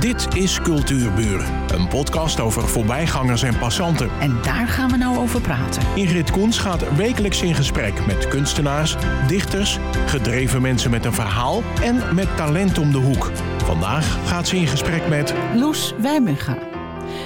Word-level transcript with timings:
Dit 0.00 0.34
is 0.34 0.60
Cultuurburen, 0.60 1.74
een 1.74 1.88
podcast 1.88 2.40
over 2.40 2.68
voorbijgangers 2.68 3.42
en 3.42 3.58
passanten. 3.58 4.10
En 4.20 4.42
daar 4.42 4.68
gaan 4.68 4.90
we 4.90 4.96
nou 4.96 5.18
over 5.18 5.40
praten. 5.40 5.82
Ingrid 5.94 6.30
Koens 6.30 6.58
gaat 6.58 6.96
wekelijks 6.96 7.42
in 7.42 7.54
gesprek 7.54 8.06
met 8.06 8.28
kunstenaars, 8.28 8.96
dichters, 9.28 9.78
gedreven 10.06 10.62
mensen 10.62 10.90
met 10.90 11.04
een 11.04 11.12
verhaal 11.12 11.62
en 11.82 12.14
met 12.14 12.36
talent 12.36 12.78
om 12.78 12.92
de 12.92 12.98
hoek. 12.98 13.30
Vandaag 13.64 14.28
gaat 14.28 14.48
ze 14.48 14.56
in 14.56 14.66
gesprek 14.66 15.08
met 15.08 15.34
Loes 15.54 15.94
Wijminga. 15.98 16.58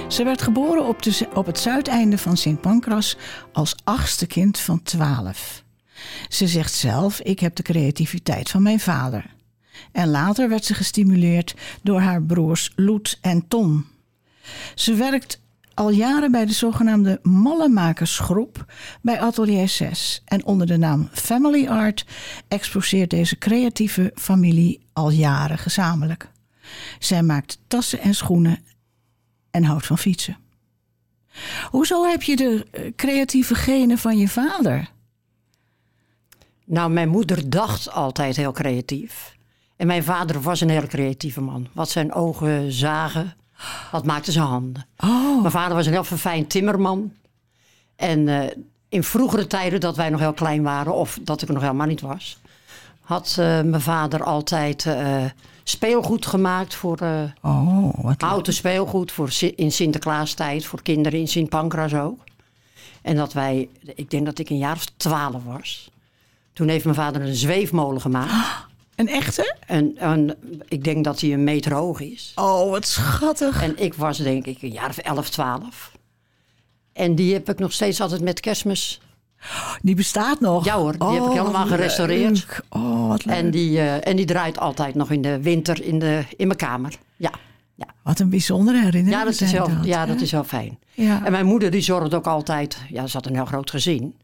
Ze 0.07 0.23
werd 0.23 0.41
geboren 0.41 0.85
op, 0.85 1.01
de, 1.01 1.27
op 1.33 1.45
het 1.45 1.59
zuideinde 1.59 2.17
van 2.17 2.37
Sint 2.37 2.61
Pancras 2.61 3.17
als 3.51 3.75
achtste 3.83 4.27
kind 4.27 4.59
van 4.59 4.83
twaalf. 4.83 5.63
Ze 6.29 6.47
zegt 6.47 6.73
zelf: 6.73 7.19
Ik 7.19 7.39
heb 7.39 7.55
de 7.55 7.63
creativiteit 7.63 8.49
van 8.49 8.61
mijn 8.61 8.79
vader. 8.79 9.34
En 9.91 10.09
later 10.09 10.49
werd 10.49 10.65
ze 10.65 10.73
gestimuleerd 10.73 11.55
door 11.81 11.99
haar 11.99 12.23
broers 12.23 12.71
Loet 12.75 13.17
en 13.21 13.47
Ton. 13.47 13.85
Ze 14.75 14.93
werkt 14.93 15.41
al 15.73 15.89
jaren 15.89 16.31
bij 16.31 16.45
de 16.45 16.53
zogenaamde 16.53 17.19
Mallemakersgroep 17.23 18.73
bij 19.01 19.19
Atelier 19.19 19.69
6. 19.69 20.21
En 20.25 20.45
onder 20.45 20.67
de 20.67 20.77
naam 20.77 21.09
Family 21.11 21.67
Art 21.67 22.05
exposeert 22.47 23.09
deze 23.09 23.37
creatieve 23.37 24.11
familie 24.15 24.85
al 24.93 25.09
jaren 25.09 25.57
gezamenlijk. 25.57 26.29
Zij 26.99 27.23
maakt 27.23 27.59
tassen 27.67 27.99
en 27.99 28.13
schoenen 28.13 28.59
en 29.51 29.63
houdt 29.63 29.85
van 29.85 29.97
fietsen. 29.97 30.37
Hoezo 31.69 32.05
heb 32.05 32.23
je 32.23 32.35
de 32.35 32.65
eh, 32.71 32.91
creatieve 32.95 33.55
genen 33.55 33.97
van 33.97 34.17
je 34.17 34.27
vader? 34.27 34.91
Nou, 36.65 36.91
mijn 36.91 37.09
moeder 37.09 37.49
dacht 37.49 37.91
altijd 37.91 38.35
heel 38.35 38.51
creatief. 38.51 39.35
En 39.75 39.87
mijn 39.87 40.03
vader 40.03 40.41
was 40.41 40.61
een 40.61 40.69
heel 40.69 40.87
creatieve 40.87 41.41
man. 41.41 41.67
Wat 41.71 41.89
zijn 41.89 42.13
ogen 42.13 42.71
zagen, 42.71 43.33
wat 43.91 44.05
maakte 44.05 44.31
zijn 44.31 44.45
handen. 44.45 44.85
Oh, 44.97 45.39
Mijn 45.39 45.51
vader 45.51 45.75
was 45.75 45.85
een 45.85 45.91
heel 45.91 46.03
verfijnd 46.03 46.49
timmerman. 46.49 47.13
En 47.95 48.27
eh, 48.27 48.51
in 48.89 49.03
vroegere 49.03 49.47
tijden, 49.47 49.79
dat 49.79 49.95
wij 49.95 50.09
nog 50.09 50.19
heel 50.19 50.33
klein 50.33 50.63
waren, 50.63 50.93
of 50.93 51.19
dat 51.21 51.41
ik 51.41 51.49
nog 51.49 51.61
helemaal 51.61 51.87
niet 51.87 52.01
was, 52.01 52.37
had 53.01 53.35
eh, 53.39 53.45
mijn 53.61 53.81
vader 53.81 54.23
altijd 54.23 54.85
eh, 54.85 55.23
speelgoed 55.63 56.25
gemaakt 56.25 56.75
voor 56.75 56.99
oh 57.41 57.83
wat 57.83 58.03
leuk. 58.03 58.21
houten 58.21 58.53
speelgoed 58.53 59.11
voor 59.11 59.29
in 59.55 59.71
Sinterklaastijd, 59.71 60.65
voor 60.65 60.81
kinderen 60.81 61.19
in 61.19 61.27
Sint 61.27 61.49
Pancras 61.49 61.93
ook. 61.93 62.19
En 63.01 63.15
dat 63.15 63.33
wij, 63.33 63.69
ik 63.95 64.09
denk 64.09 64.25
dat 64.25 64.39
ik 64.39 64.49
een 64.49 64.57
jaar 64.57 64.75
of 64.75 64.85
twaalf 64.97 65.43
was. 65.43 65.91
Toen 66.53 66.67
heeft 66.67 66.83
mijn 66.83 66.95
vader 66.95 67.21
een 67.21 67.35
zweefmolen 67.35 68.01
gemaakt. 68.01 68.31
Een 68.95 69.07
echte? 69.07 69.55
En, 69.67 69.97
en 69.97 70.37
ik 70.67 70.83
denk 70.83 71.03
dat 71.03 71.21
hij 71.21 71.33
een 71.33 71.43
meter 71.43 71.73
hoog 71.73 71.99
is. 71.99 72.31
Oh, 72.35 72.69
wat 72.69 72.85
schattig. 72.87 73.61
En 73.63 73.77
ik 73.83 73.93
was 73.93 74.17
denk 74.17 74.45
ik 74.45 74.61
een 74.61 74.71
jaar 74.71 74.89
of 74.89 74.97
11, 74.97 75.29
12. 75.29 75.91
En 76.93 77.15
die 77.15 77.33
heb 77.33 77.49
ik 77.49 77.59
nog 77.59 77.71
steeds 77.71 78.01
altijd 78.01 78.21
met 78.21 78.39
kerstmis. 78.39 79.01
Die 79.81 79.95
bestaat 79.95 80.39
nog. 80.39 80.65
Ja 80.65 80.77
hoor, 80.77 80.91
die 80.97 81.07
heb 81.07 81.17
ik 81.17 81.21
Oh, 81.29 81.33
helemaal 81.33 81.65
gerestaureerd. 81.65 82.31
leuk. 82.33 82.61
Oh, 82.69 83.07
wat 83.07 83.25
leuk. 83.25 83.35
En 83.35 83.51
die, 83.51 83.77
eh, 83.77 84.07
en 84.07 84.15
die 84.15 84.25
draait 84.25 84.59
altijd 84.59 84.95
nog 84.95 85.11
in 85.11 85.21
de 85.21 85.41
winter 85.41 85.83
in, 85.83 85.99
de, 85.99 86.23
in 86.37 86.47
mijn 86.47 86.59
kamer. 86.59 86.93
Ja, 87.15 87.31
ja. 87.75 87.85
Wat 88.03 88.19
een 88.19 88.29
bijzondere 88.29 88.77
herinnering. 88.77 89.09
ja, 89.21 89.23
dat, 89.23 89.41
is 89.41 89.51
heel, 89.51 89.69
ja 89.83 89.99
hè? 89.99 90.07
dat 90.13 90.21
is 90.21 90.31
heel 90.31 90.43
fijn. 90.43 90.79
Ja, 90.93 91.25
En 91.25 91.31
mijn 91.31 91.45
moeder 91.45 91.71
die 91.71 91.81
zorgde 91.81 92.15
ook 92.15 92.27
altijd... 92.27 92.77
Ja, 92.89 93.07
ze 93.07 93.17
had 93.17 93.25
een 93.25 93.35
heel 93.35 93.45
groot 93.45 93.69
gezin. 93.69 94.15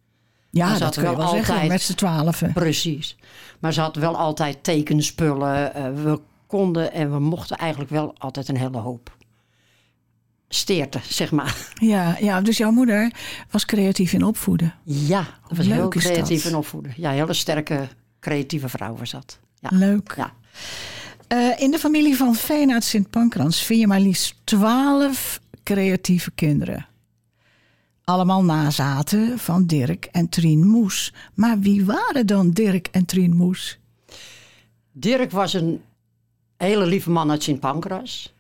Ja 0.52 0.78
dat 0.78 0.94
kun 0.94 1.02
je 1.04 1.08
wel 1.10 1.18
wel 1.18 1.28
zeggen. 1.30 1.54
altijd- 1.54 1.72
Met 1.72 1.82
z'n 1.82 1.94
twaalfen. 1.94 2.54
Precies. 2.54 3.18
Maar 3.60 3.74
ze 3.74 3.82
had 3.82 3.96
wel 3.96 4.18
altijd 4.18 4.64
tekenspullen. 4.64 5.74
eh, 5.74 5.84
we 6.04 6.20
konden 6.48 6.94
en 6.94 7.12
we 7.12 7.20
mochten 7.20 7.58
eigenlijk 7.58 7.92
wel 7.92 8.16
altijd 8.18 8.48
een 8.48 8.58
hele 8.58 8.78
hoop. 8.78 9.18
Steerte, 10.50 11.00
zeg 11.10 11.32
maar. 11.32 11.68
Ja, 11.80 12.16
ja, 12.20 12.42
dus 12.42 12.58
jouw 12.58 12.72
moeder 12.72 13.12
was 13.52 13.66
creatief 13.66 14.14
in 14.14 14.24
opvoeden. 14.24 14.74
Ja, 14.84 15.26
dat 15.48 15.58
was 15.58 15.66
leuk 15.66 15.76
heel 15.76 15.90
dat? 15.90 15.98
creatief 16.04 16.46
en 16.46 16.56
opvoeden. 16.56 16.94
Ja, 16.98 17.12
hele 17.12 17.34
sterke, 17.34 17.88
creatieve 18.20 18.70
vrouw 18.70 18.96
was 18.96 19.12
dat. 19.12 19.40
Ja. 19.59 19.70
Leuk. 19.72 20.14
Ja. 20.18 20.34
Eh, 21.28 21.59
in 21.59 21.72
de 21.72 21.80
familie 21.80 22.16
van 22.16 22.36
Veen 22.36 22.72
uit 22.72 22.84
Sint 22.84 23.09
Pancrans 23.09 23.64
vind 23.64 23.80
je 23.80 23.88
maar 23.88 24.00
liefst 24.00 24.36
twaalf 24.44 25.40
creatieve 25.64 26.31
kinderen. 26.31 26.86
Allemaal 28.03 28.44
nazaten 28.44 29.39
van 29.39 29.66
Dirk 29.66 30.06
en 30.06 30.29
Trien 30.29 30.67
Moes. 30.67 31.13
Maar 31.34 31.59
wie 31.59 31.85
waren 31.85 32.28
dan 32.28 32.51
Dirk 32.51 32.88
en 32.88 33.06
Trien 33.06 33.35
Moes? 33.35 33.79
Dirk 34.91 35.31
was 35.31 35.53
een 35.53 35.81
hele 36.57 36.85
lieve 36.85 37.09
man 37.09 37.31
uit 37.31 37.44
Sint 37.44 37.59
Pancras. 37.59 38.34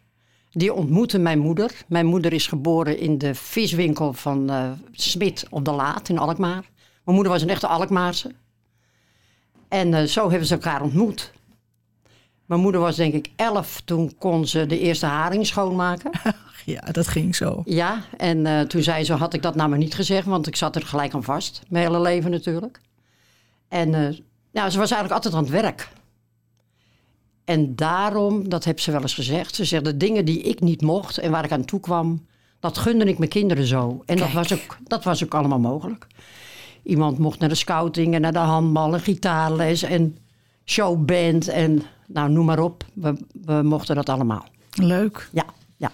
Die 0.51 0.73
ontmoette 0.73 1.19
mijn 1.19 1.39
moeder. 1.39 1.71
Mijn 1.87 2.05
moeder 2.05 2.33
is 2.33 2.47
geboren 2.47 2.97
in 2.97 3.17
de 3.17 3.35
viswinkel 3.35 4.13
van 4.13 4.49
eh, 4.49 4.71
Smit 4.91 5.45
op 5.49 5.65
de 5.65 5.71
Laat 5.71 6.09
in 6.09 6.17
Alkmaar. 6.17 6.69
Mijn 7.03 7.15
moeder 7.15 7.31
was 7.31 7.41
een 7.41 7.49
echte 7.49 7.67
Alkmaarse. 7.67 8.31
En 9.67 9.93
eh, 9.93 10.03
zo 10.03 10.29
hebben 10.29 10.47
ze 10.47 10.53
elkaar 10.53 10.81
ontmoet. 10.81 11.31
Mijn 12.51 12.63
moeder 12.63 12.81
was 12.81 12.95
denk 12.95 13.13
ik 13.13 13.29
elf, 13.35 13.81
toen 13.85 14.17
kon 14.17 14.47
ze 14.47 14.65
de 14.65 14.79
eerste 14.79 15.05
haring 15.05 15.47
schoonmaken. 15.47 16.11
Ja, 16.65 16.81
dat 16.81 17.07
ging 17.07 17.35
zo. 17.35 17.61
Ja, 17.65 18.03
en 18.17 18.45
eh, 18.45 18.61
toen 18.61 18.81
zei 18.81 19.03
ze, 19.03 19.13
had 19.13 19.33
ik 19.33 19.41
dat 19.41 19.55
nou 19.55 19.69
maar 19.69 19.77
niet 19.77 19.93
gezegd, 19.93 20.25
want 20.27 20.47
ik 20.47 20.55
zat 20.55 20.75
er 20.75 20.85
gelijk 20.85 21.13
aan 21.13 21.23
vast. 21.23 21.61
Mijn 21.69 21.85
hele 21.85 22.01
leven 22.01 22.31
natuurlijk. 22.31 22.81
En 23.67 23.93
eh, 23.93 24.17
nou, 24.51 24.69
ze 24.69 24.77
was 24.77 24.91
eigenlijk 24.91 25.11
altijd 25.11 25.33
aan 25.33 25.43
het 25.43 25.51
werk. 25.51 25.89
En 27.45 27.75
daarom, 27.75 28.49
dat 28.49 28.63
heeft 28.63 28.81
ze 28.81 28.91
wel 28.91 29.01
eens 29.01 29.13
gezegd, 29.13 29.55
ze 29.55 29.65
zegt, 29.65 29.85
de 29.85 29.97
dingen 29.97 30.25
die 30.25 30.41
ik 30.41 30.59
niet 30.59 30.81
mocht 30.81 31.17
en 31.17 31.31
waar 31.31 31.43
ik 31.43 31.51
aan 31.51 31.65
toe 31.65 31.79
kwam, 31.79 32.25
dat 32.59 32.77
gunde 32.77 33.05
ik 33.05 33.17
mijn 33.17 33.29
kinderen 33.29 33.65
zo. 33.65 34.01
En 34.05 34.17
dat 34.17 34.31
was, 34.31 34.53
ook, 34.53 34.77
dat 34.87 35.03
was 35.03 35.23
ook 35.23 35.33
allemaal 35.33 35.59
mogelijk. 35.59 36.07
Iemand 36.83 37.17
mocht 37.17 37.39
naar 37.39 37.49
de 37.49 37.55
scouting 37.55 38.13
en 38.13 38.21
naar 38.21 38.33
de 38.33 38.39
handbal 38.39 38.93
en 38.93 39.01
gitaarles 39.01 39.83
en 39.83 40.17
showband 40.65 41.47
en 41.47 41.83
nou, 42.13 42.29
noem 42.31 42.45
maar 42.45 42.59
op. 42.59 42.85
We, 42.93 43.17
we 43.45 43.61
mochten 43.63 43.95
dat 43.95 44.09
allemaal. 44.09 44.45
Leuk. 44.71 45.29
Ja, 45.31 45.45
ja. 45.77 45.91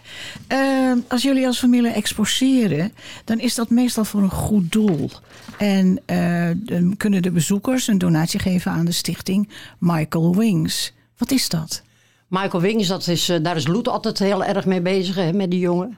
Eh, 0.47 1.03
als 1.07 1.21
jullie 1.21 1.47
als 1.47 1.59
familie 1.59 1.91
exposeren, 1.91 2.93
dan 3.23 3.39
is 3.39 3.55
dat 3.55 3.69
meestal 3.69 4.05
voor 4.05 4.21
een 4.21 4.29
goed 4.29 4.71
doel. 4.71 5.09
En 5.57 6.01
eh, 6.05 6.49
dan 6.55 6.97
kunnen 6.97 7.21
de 7.21 7.31
bezoekers 7.31 7.87
een 7.87 7.97
donatie 7.97 8.39
geven 8.39 8.71
aan 8.71 8.85
de 8.85 8.91
stichting 8.91 9.49
Michael 9.79 10.35
Wings. 10.35 10.93
Wat 11.17 11.31
is 11.31 11.49
dat? 11.49 11.81
Michael 12.27 12.61
Wings, 12.61 12.87
dat 12.87 13.07
is, 13.07 13.29
eh, 13.29 13.43
daar 13.43 13.55
is 13.55 13.67
Loet 13.67 13.87
altijd 13.87 14.19
heel 14.19 14.43
erg 14.43 14.65
mee 14.65 14.81
bezig 14.81 15.15
hè, 15.15 15.33
met 15.33 15.51
die 15.51 15.59
jongen. 15.59 15.97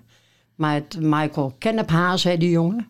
Maar 0.56 0.74
het 0.74 0.98
Michael 1.00 1.56
Kennephaas, 1.58 2.24
hè, 2.24 2.38
die 2.38 2.50
jongen. 2.50 2.88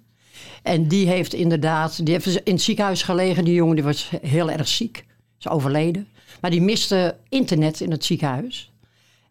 En 0.64 0.88
die 0.88 1.08
heeft 1.08 1.34
inderdaad, 1.34 2.06
die 2.06 2.14
heeft 2.14 2.28
in 2.28 2.54
het 2.54 2.62
ziekenhuis 2.62 3.04
gelegen. 3.04 3.46
Die 3.46 3.54
jongen 3.54 3.76
die 3.76 3.84
was 3.84 4.12
heel 4.22 4.52
erg 4.52 4.68
ziek, 4.68 5.06
is 5.40 5.48
overleden. 5.48 6.08
Maar 6.42 6.52
die 6.52 6.62
miste 6.62 7.18
internet 7.30 7.82
in 7.82 7.92
het 7.92 8.06
ziekenhuis. 8.06 8.72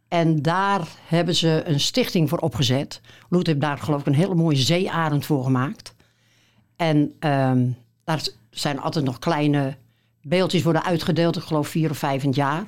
En 0.09 0.43
daar 0.43 0.89
hebben 1.07 1.35
ze 1.35 1.63
een 1.65 1.81
stichting 1.81 2.29
voor 2.29 2.39
opgezet. 2.39 3.01
Loet 3.29 3.47
heeft 3.47 3.61
daar 3.61 3.79
geloof 3.79 4.01
ik 4.01 4.07
een 4.07 4.15
hele 4.15 4.35
mooie 4.35 4.57
zeearend 4.57 5.27
voor 5.27 5.45
gemaakt. 5.45 5.95
En 6.77 7.13
ehm, 7.19 7.69
daar 8.05 8.27
zijn 8.51 8.81
altijd 8.81 9.05
nog 9.05 9.19
kleine 9.19 9.77
beeldjes 10.23 10.63
worden 10.63 10.85
uitgedeeld. 10.85 11.37
Ik 11.37 11.43
geloof 11.43 11.69
vier 11.69 11.91
of 11.91 11.99
vijf 11.99 12.23
in 12.23 12.29
het 12.29 12.37
jaar. 12.37 12.65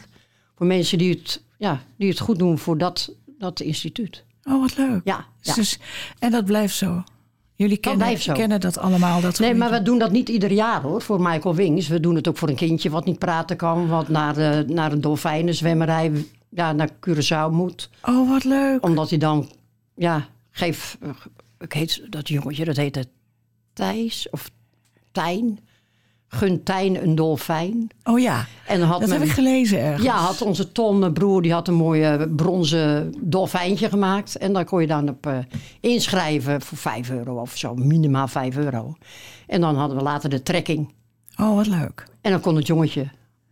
Voor 0.55 0.67
mensen 0.67 0.99
die 0.99 1.11
het, 1.11 1.43
ja, 1.59 1.83
die 1.97 2.09
het 2.09 2.19
goed 2.19 2.39
doen 2.39 2.59
voor 2.59 2.79
dat, 2.79 3.15
dat 3.39 3.61
instituut. 3.61 4.25
Oh, 4.45 4.61
wat 4.61 4.77
leuk. 4.77 5.01
Ja, 5.05 5.27
ja. 5.41 5.55
Dus, 5.55 5.79
en 6.19 6.31
dat 6.31 6.45
blijft 6.45 6.75
zo. 6.75 7.05
Jullie 7.61 7.77
kennen, 7.77 8.19
kennen 8.33 8.61
dat 8.61 8.79
allemaal. 8.79 9.21
Dat 9.21 9.39
Nee, 9.39 9.51
goede- 9.51 9.65
maar 9.65 9.79
we 9.79 9.83
doen 9.85 9.99
dat 9.99 10.11
niet 10.11 10.29
ieder 10.29 10.53
jaar 10.53 10.83
hoor, 10.83 11.03
voor 11.03 11.21
Michael 11.21 11.55
Wings. 11.55 11.89
We 11.89 12.01
doen 12.01 12.15
het 12.15 12.29
ook 12.29 12.37
voor 12.37 12.49
een 12.49 12.55
kindje 12.55 12.91
wat 12.91 13.05
niet 13.05 13.19
praten 13.19 13.57
kan, 13.57 13.89
wat 13.89 14.09
naar, 14.09 14.35
de, 14.35 14.65
naar 14.69 14.93
een 14.93 15.01
dolfijnenzwemmerij, 15.01 16.13
ja, 16.49 16.73
naar 16.73 16.89
Curaçao 17.09 17.51
moet. 17.53 17.91
Oh, 18.03 18.29
wat 18.31 18.45
leuk. 18.45 18.85
Omdat 18.85 19.11
hij 19.11 19.19
dan, 19.19 19.51
ja, 19.95 20.29
geef, 20.51 20.97
eh, 21.01 21.11
ik 21.59 21.73
heet 21.73 22.03
dat 22.09 22.29
jongetje, 22.29 22.65
dat 22.65 22.77
heette 22.77 23.05
Thijs 23.73 24.29
of 24.31 24.51
Tijn. 25.13 25.59
Gun 26.33 26.63
Tijn 26.63 27.03
een 27.03 27.15
dolfijn. 27.15 27.89
Oh 28.05 28.19
ja, 28.21 28.47
En 28.67 28.81
had 28.83 29.01
dat 29.01 29.09
men- 29.09 29.19
heb 29.19 29.29
ik 29.29 29.35
gelezen 29.35 29.79
ergens. 29.81 30.03
Ja, 30.05 30.15
had 30.17 30.43
onze 30.43 30.73
Ton, 30.73 31.05
eh, 31.05 31.13
broer, 31.13 31.43
die 31.43 31.53
had 31.53 31.69
een 31.69 31.75
mooi 31.75 32.03
eh, 32.03 32.23
bronzen 32.37 33.15
dolfijntje 33.21 33.89
gemaakt. 33.89 34.37
En 34.37 34.53
daar 34.53 34.65
kon 34.65 34.81
je 34.81 34.87
dan 34.87 35.09
op 35.09 35.27
eh, 35.27 35.39
inschrijven 35.81 36.61
voor 36.63 36.79
5 36.79 37.11
euro 37.11 37.41
of 37.41 37.57
zo, 37.57 37.75
minimaal 37.75 38.29
5 38.29 38.57
euro. 38.57 38.95
En 39.47 39.61
dan 39.61 39.77
hadden 39.77 39.97
we 39.97 40.03
later 40.03 40.31
de 40.31 40.43
trekking. 40.43 40.93
Oh, 41.41 41.55
wat 41.57 41.67
leuk. 41.67 42.07
En 42.21 42.31
dan 42.31 42.41
kon 42.41 42.57
het 42.57 42.67
jongetje 42.67 43.09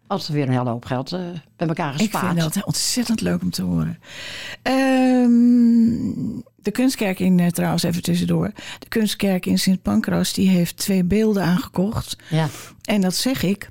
altijd 0.06 0.28
weer 0.32 0.46
een 0.46 0.52
hele 0.58 0.70
hoop 0.70 0.84
geld 0.84 1.12
eh, 1.12 1.20
bij 1.56 1.66
elkaar 1.69 1.92
Ik 1.94 1.98
gespaard. 2.00 2.26
vind 2.40 2.54
dat 2.54 2.64
ontzettend 2.64 3.20
leuk 3.20 3.42
om 3.42 3.50
te 3.50 3.62
horen. 3.62 3.98
Ehm, 4.62 6.38
de 6.62 6.70
kunstkerk 6.70 7.19
in, 7.20 7.40
eh, 7.40 7.46
trouwens 7.46 7.82
even 7.82 8.02
tussendoor. 8.02 8.50
De 8.78 8.88
kunstkerk 8.88 9.46
in 9.46 9.58
Sint 9.58 9.82
Pancras, 9.82 10.32
die 10.32 10.49
heeft 10.49 10.76
twee 10.76 11.05
beelden 11.05 11.43
aangekocht. 11.43 12.16
Ja, 12.31 12.49
En 12.84 13.00
dat 13.00 13.14
zeg 13.14 13.43
ik 13.43 13.70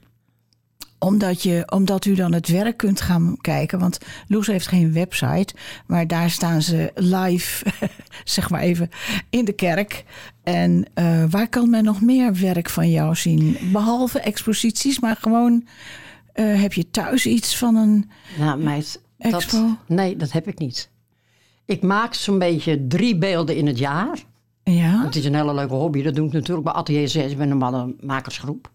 omdat, 1.00 1.44
je, 1.44 1.64
omdat 1.72 2.06
u 2.06 2.14
dan 2.16 2.34
het 2.34 2.48
werk 2.48 2.78
kunt 2.78 3.02
gaan 3.02 3.38
kijken. 3.42 3.80
Want 3.80 3.98
Loes 4.28 4.48
heeft 4.48 4.68
geen 4.68 4.94
website, 4.94 5.54
maar 5.86 6.08
daar 6.08 6.30
staan 6.30 6.62
ze 6.62 6.92
live, 6.96 7.66
zeg 8.24 8.50
maar 8.50 8.62
even, 8.62 8.90
in 9.30 9.46
de 9.46 9.54
kerk. 9.54 10.04
En 10.44 10.86
eh, 10.94 11.24
waar 11.30 11.48
kan 11.48 11.70
men 11.70 11.84
nog 11.84 12.02
meer 12.02 12.34
werk 12.40 12.70
van 12.70 12.90
jou 12.90 13.16
zien? 13.16 13.58
Behalve 13.72 14.20
exposities, 14.20 15.00
maar 15.00 15.16
gewoon 15.22 15.68
eh, 16.34 16.62
heb 16.62 16.74
je 16.74 16.90
thuis 16.92 17.26
iets 17.26 17.58
van 17.58 17.76
een 17.76 18.10
Nou, 18.40 18.60
meid, 18.64 19.02
expo? 19.18 19.62
dat, 19.68 19.98
nee, 19.98 20.16
dat 20.16 20.32
heb 20.32 20.48
ik 20.48 20.60
niet. 20.60 20.90
Ik 21.68 21.82
maak 21.82 22.14
zo'n 22.14 22.40
beetje 22.40 22.88
drie 22.88 23.18
beelden 23.18 23.56
in 23.56 23.68
het 23.68 23.78
jaar. 23.78 24.24
Ja, 24.64 25.04
Het 25.04 25.16
is 25.16 25.26
een 25.26 25.36
hele 25.36 25.54
leuke 25.54 25.74
hobby. 25.74 26.02
Dat 26.04 26.16
doe 26.16 26.28
ik 26.28 26.34
natuurlijk 26.34 26.66
bij 26.66 26.74
Atelier 26.74 27.08
6 27.08 27.36
met 27.36 27.50
een 27.50 27.58
mannenmakersgroep. 27.58 28.72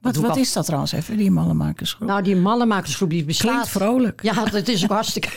wat, 0.00 0.16
wat 0.16 0.36
is 0.36 0.52
dat 0.52 0.64
trouwens 0.64 0.92
even, 0.92 1.16
die 1.16 1.30
mallenmakersgroep? 1.30 2.08
Nou, 2.08 2.22
die 2.22 2.36
mannenmakersgroep 2.36 3.10
die 3.10 3.24
bestaat... 3.24 3.50
Klinkt 3.50 3.68
vrolijk. 3.68 4.22
Ja, 4.22 4.44
het 4.44 4.68
is 4.68 4.84
ook 4.84 4.90
hartstikke, 5.00 5.28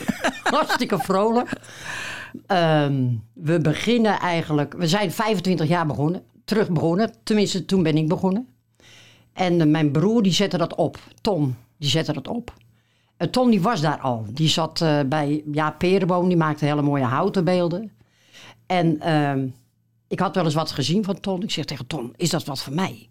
hartstikke 0.44 1.00
vrolijk. 1.00 1.50
Ehm, 2.46 3.08
we 3.34 3.60
beginnen 3.60 4.20
eigenlijk... 4.20 4.74
We 4.78 4.88
zijn 4.88 5.12
25 5.12 5.68
jaar 5.68 5.86
begonnen. 5.86 6.24
Terug 6.46 6.70
begonnen. 6.70 7.14
Tenminste, 7.24 7.66
toen 7.66 7.84
ben 7.84 7.98
ik 7.98 8.08
begonnen. 8.08 8.48
En 9.34 9.62
eh, 9.62 9.68
mijn 9.68 9.92
broer 9.92 10.24
die 10.24 10.34
zette 10.34 10.58
dat 10.58 10.76
op. 10.76 11.00
Tom, 11.22 11.56
die 11.78 11.90
zette 11.90 12.14
dat 12.14 12.28
op. 12.28 12.54
En 13.22 13.30
Tom 13.30 13.50
die 13.50 13.62
was 13.62 13.82
daar 13.82 14.00
al. 14.00 14.26
Die 14.30 14.48
zat 14.48 14.82
eh, 14.82 15.00
bij 15.06 15.44
ja, 15.52 15.72
Perenboom. 15.72 16.28
Die 16.28 16.38
maakte 16.38 16.66
hele 16.66 16.82
mooie 16.82 17.04
houten 17.04 17.44
beelden. 17.44 17.92
En 18.66 19.00
ehm, 19.00 19.48
ik 20.08 20.20
had 20.20 20.36
wel 20.36 20.44
eens 20.44 20.54
wat 20.54 20.72
gezien 20.72 21.04
van 21.04 21.20
Tom. 21.20 21.42
Ik 21.42 21.52
zeg 21.52 21.66
tegen 21.66 21.88
Tom, 21.88 22.14
is 22.16 22.30
dat 22.30 22.46
wat 22.46 22.62
voor 22.62 22.74
mij? 22.74 23.10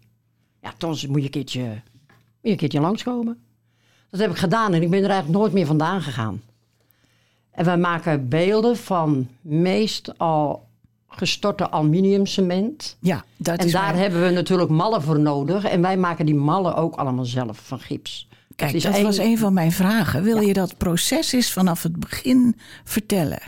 Ja, 0.61 0.73
Tom, 0.77 0.89
moet 0.89 0.99
je 1.19 1.23
een 1.23 1.29
keertje, 1.29 1.61
moet 1.63 1.81
je 2.41 2.49
een 2.49 2.57
keertje 2.57 2.79
langskomen. 2.79 3.43
Dat 4.09 4.19
heb 4.19 4.29
ik 4.29 4.37
gedaan 4.37 4.73
en 4.73 4.81
ik 4.81 4.89
ben 4.89 5.03
er 5.03 5.09
eigenlijk 5.09 5.39
nooit 5.39 5.53
meer 5.53 5.65
vandaan 5.65 6.01
gegaan. 6.01 6.41
En 7.51 7.65
wij 7.65 7.77
maken 7.77 8.29
beelden 8.29 8.77
van 8.77 9.27
meestal 9.41 10.67
gestorte 11.07 11.69
aluminiumcement. 11.69 12.97
Ja, 12.99 13.23
dat 13.37 13.59
En 13.59 13.65
is 13.65 13.71
daar 13.71 13.81
waar. 13.81 13.95
hebben 13.95 14.23
we 14.23 14.29
natuurlijk 14.29 14.69
mallen 14.69 15.01
voor 15.01 15.19
nodig. 15.19 15.63
En 15.63 15.81
wij 15.81 15.97
maken 15.97 16.25
die 16.25 16.35
mallen 16.35 16.75
ook 16.75 16.95
allemaal 16.95 17.25
zelf 17.25 17.57
van 17.57 17.79
gips. 17.79 18.29
Kijk, 18.61 18.73
is 18.73 18.83
dat 18.83 19.01
was 19.01 19.17
een 19.17 19.37
van 19.37 19.53
mijn 19.53 19.71
vragen. 19.71 20.23
Wil 20.23 20.39
je 20.39 20.53
dat 20.53 20.77
proces 20.77 21.31
eens 21.31 21.51
vanaf 21.51 21.83
het 21.83 21.99
begin 21.99 22.55
vertellen? 22.83 23.41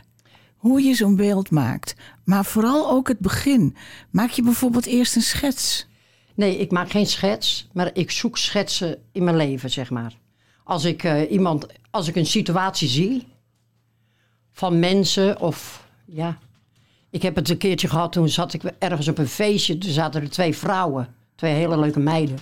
Hoe 0.55 0.81
je 0.81 0.93
zo'n 0.93 1.15
beeld 1.15 1.49
maakt. 1.51 1.95
Maar 2.23 2.45
vooral 2.45 2.89
ook 2.89 3.07
het 3.07 3.19
begin. 3.19 3.75
Maak 4.09 4.29
je 4.29 4.43
bijvoorbeeld 4.43 4.85
eerst 4.85 5.15
een 5.15 5.21
schets? 5.21 5.87
Nee, 6.35 6.57
ik 6.57 6.71
maak 6.71 6.89
geen 6.89 7.05
schets, 7.05 7.67
maar 7.73 7.89
ik 7.93 8.11
zoek 8.11 8.37
schetsen 8.37 8.97
in 9.11 9.23
mijn 9.23 9.35
leven, 9.35 9.69
zeg 9.69 9.89
maar. 9.89 10.17
Als 10.63 10.83
ik, 10.83 11.03
eh, 11.03 11.31
iemand, 11.31 11.65
als 11.89 12.07
ik 12.07 12.15
een 12.15 12.25
situatie 12.25 12.87
zie 12.87 13.27
van 14.51 14.79
mensen 14.79 15.39
of 15.39 15.87
ja. 16.05 16.37
Ik 17.09 17.21
heb 17.21 17.35
het 17.35 17.49
een 17.49 17.57
keertje 17.57 17.87
gehad, 17.87 18.11
toen 18.11 18.29
zat 18.29 18.53
ik 18.53 18.63
ergens 18.63 19.07
op 19.07 19.17
een 19.17 19.27
feestje. 19.27 19.77
Toen 19.77 19.91
zaten 19.91 20.21
er 20.21 20.29
twee 20.29 20.55
vrouwen, 20.57 21.15
twee 21.35 21.53
hele 21.53 21.79
leuke 21.79 21.99
meiden. 21.99 22.37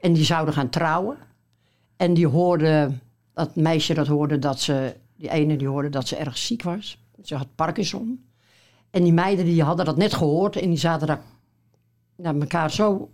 En 0.00 0.12
die 0.12 0.24
zouden 0.24 0.54
gaan 0.54 0.70
trouwen. 0.70 1.16
En 2.02 2.14
die 2.14 2.26
hoorden, 2.26 3.00
dat 3.32 3.56
meisje 3.56 3.94
dat 3.94 4.06
hoorde 4.06 4.38
dat 4.38 4.60
ze, 4.60 4.96
die 5.16 5.30
ene 5.30 5.56
die 5.56 5.68
hoorde 5.68 5.88
dat 5.88 6.08
ze 6.08 6.16
erg 6.16 6.38
ziek 6.38 6.62
was. 6.62 6.98
Ze 7.24 7.36
had 7.36 7.54
Parkinson. 7.54 8.24
En 8.90 9.02
die 9.02 9.12
meiden 9.12 9.44
die 9.44 9.62
hadden 9.62 9.84
dat 9.84 9.96
net 9.96 10.14
gehoord 10.14 10.56
en 10.56 10.68
die 10.68 10.78
zaten 10.78 11.06
daar 11.06 11.22
naar 12.16 12.34
elkaar 12.34 12.70
zo 12.70 13.10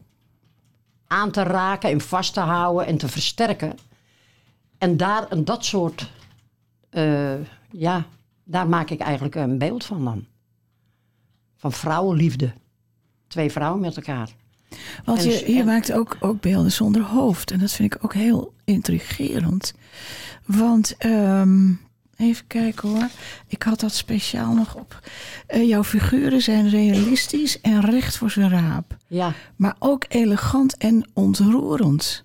aan 1.07 1.31
te 1.31 1.43
raken 1.43 1.91
en 1.91 2.01
vast 2.01 2.35
te 2.35 2.41
houden 2.41 2.87
en 2.87 2.99
te 2.99 3.09
versterken. 3.09 3.79
En 4.79 4.97
daar, 4.97 5.29
en 5.29 5.45
dat 5.45 5.65
soort, 5.65 6.11
eh, 6.91 7.41
ja, 7.71 8.07
daar 8.45 8.69
maak 8.69 8.91
ik 8.91 9.01
eigenlijk 9.01 9.35
een 9.35 9.59
beeld 9.59 9.85
van 9.85 10.05
dan. 10.05 10.27
Van 11.57 11.73
vrouwenliefde. 11.73 12.53
Twee 13.27 13.51
vrouwen 13.51 13.81
met 13.81 13.97
elkaar. 13.97 14.31
Want 15.05 15.23
je, 15.25 15.53
je 15.53 15.59
en- 15.59 15.67
maakt 15.67 15.93
ook, 15.93 16.17
ook 16.21 16.41
beelden 16.41 16.73
zonder 16.73 17.03
hoofd. 17.03 17.51
En 17.51 17.59
dat 17.59 17.73
vind 17.73 17.95
ik 17.95 18.05
ook 18.05 18.15
heel 18.15 18.53
intrigerend. 18.65 19.75
Want, 20.47 20.95
ehm, 20.99 21.71
even 22.17 22.47
kijken 22.47 22.89
hoor. 22.89 23.09
Ik 23.47 23.63
had 23.63 23.81
dat 23.81 23.95
speciaal 23.95 24.55
nog 24.55 24.75
op. 24.75 25.01
Eh, 25.47 25.69
jouw 25.69 25.85
figuren 25.85 26.43
zijn 26.43 26.69
realistisch 26.69 27.61
en 27.61 27.81
recht 27.81 28.17
voor 28.17 28.31
zijn 28.31 28.51
raap. 28.51 28.97
Ja, 29.07 29.33
Maar 29.57 29.77
ook 29.79 30.05
elegant 30.09 30.77
en 30.77 31.09
ontroerend. 31.13 32.25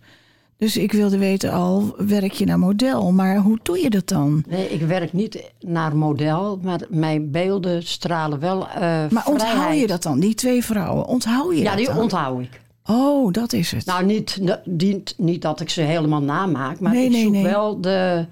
Dus 0.57 0.77
ik 0.77 0.91
wilde 0.91 1.17
weten 1.17 1.51
al, 1.51 1.95
werk 1.97 2.31
je 2.31 2.45
naar 2.45 2.59
model? 2.59 3.11
Maar 3.11 3.37
hoe 3.37 3.59
doe 3.63 3.79
je 3.79 3.89
dat 3.89 4.07
dan? 4.07 4.43
nee, 4.47 4.69
ik 4.69 4.81
werk 4.81 5.13
niet 5.13 5.51
naar 5.59 5.95
model, 5.95 6.59
maar 6.61 6.79
mijn 6.89 7.31
beelden 7.31 7.83
stralen 7.87 8.39
wel 8.39 8.67
eh 8.69 8.79
Maar 9.09 9.25
onthoud 9.25 9.41
vrijheid. 9.41 9.79
je 9.79 9.87
dat 9.87 10.03
dan? 10.03 10.19
Die 10.19 10.33
twee 10.33 10.63
vrouwen, 10.63 11.05
onthoud 11.05 11.51
je 11.55 11.61
Ja, 11.61 11.69
dat 11.69 11.77
die 11.77 11.85
dan? 11.87 11.97
onthoud 11.97 12.41
ik. 12.41 12.61
Oh, 12.85 13.31
dat 13.31 13.53
is 13.53 13.71
het. 13.71 13.85
Nou, 13.85 14.05
niet, 14.05 14.41
niet, 14.65 15.13
niet 15.17 15.41
dat 15.41 15.59
ik 15.59 15.69
ze 15.69 15.81
helemaal 15.81 16.21
namaak, 16.21 16.79
maar 16.79 16.91
Nee, 16.93 17.05
ik 17.05 17.11
nee, 17.11 17.23
zoek 17.23 17.31
nee. 17.31 17.43
wel 17.43 17.81
de... 17.81 18.25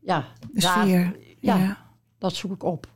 Ja, 0.00 0.24
de 0.52 0.60
daar- 0.60 0.82
sfeer. 0.86 1.16
ja. 1.40 1.56
ja. 1.56 1.76
Dat 2.18 2.34
zoek 2.34 2.52
ik 2.52 2.62
op. 2.64 2.86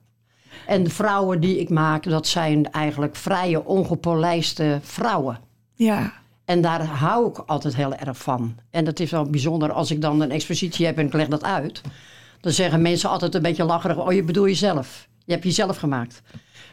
En 0.67 0.83
de 0.85 0.91
vrouwen 0.91 1.41
die 1.41 1.59
ik 1.61 1.69
maak, 1.71 2.05
dat 2.09 2.27
zijn 2.27 2.71
eigenlijk 2.71 3.17
vrije, 3.17 3.65
ongepolijste 3.65 4.79
vrouwen. 4.83 5.39
Ja, 5.75 6.13
En 6.45 6.61
daar 6.61 6.85
hou 6.87 7.29
ik 7.29 7.39
altijd 7.39 7.77
heel 7.77 7.95
erg 7.95 8.19
van. 8.19 8.57
En 8.71 8.85
dat 8.85 9.01
is 9.01 9.11
wel 9.11 9.31
bijzonder 9.31 9.73
als 9.73 9.91
ik 9.91 10.01
dan 10.01 10.21
een 10.21 10.31
expositie 10.31 10.87
heb 10.87 10.99
en 10.99 11.07
ik 11.07 11.13
leg 11.13 11.29
dat 11.29 11.45
uit. 11.45 11.81
Dan 12.41 12.53
zeggen 12.53 12.83
mensen 12.83 13.11
altijd 13.11 13.35
een 13.35 13.43
beetje 13.43 13.65
lacherig: 13.65 13.99
Oh, 13.99 14.13
je 14.13 14.23
bedoel 14.23 14.47
jezelf. 14.47 15.09
Je 15.25 15.33
hebt 15.33 15.45
jezelf 15.45 15.77
gemaakt. 15.77 16.23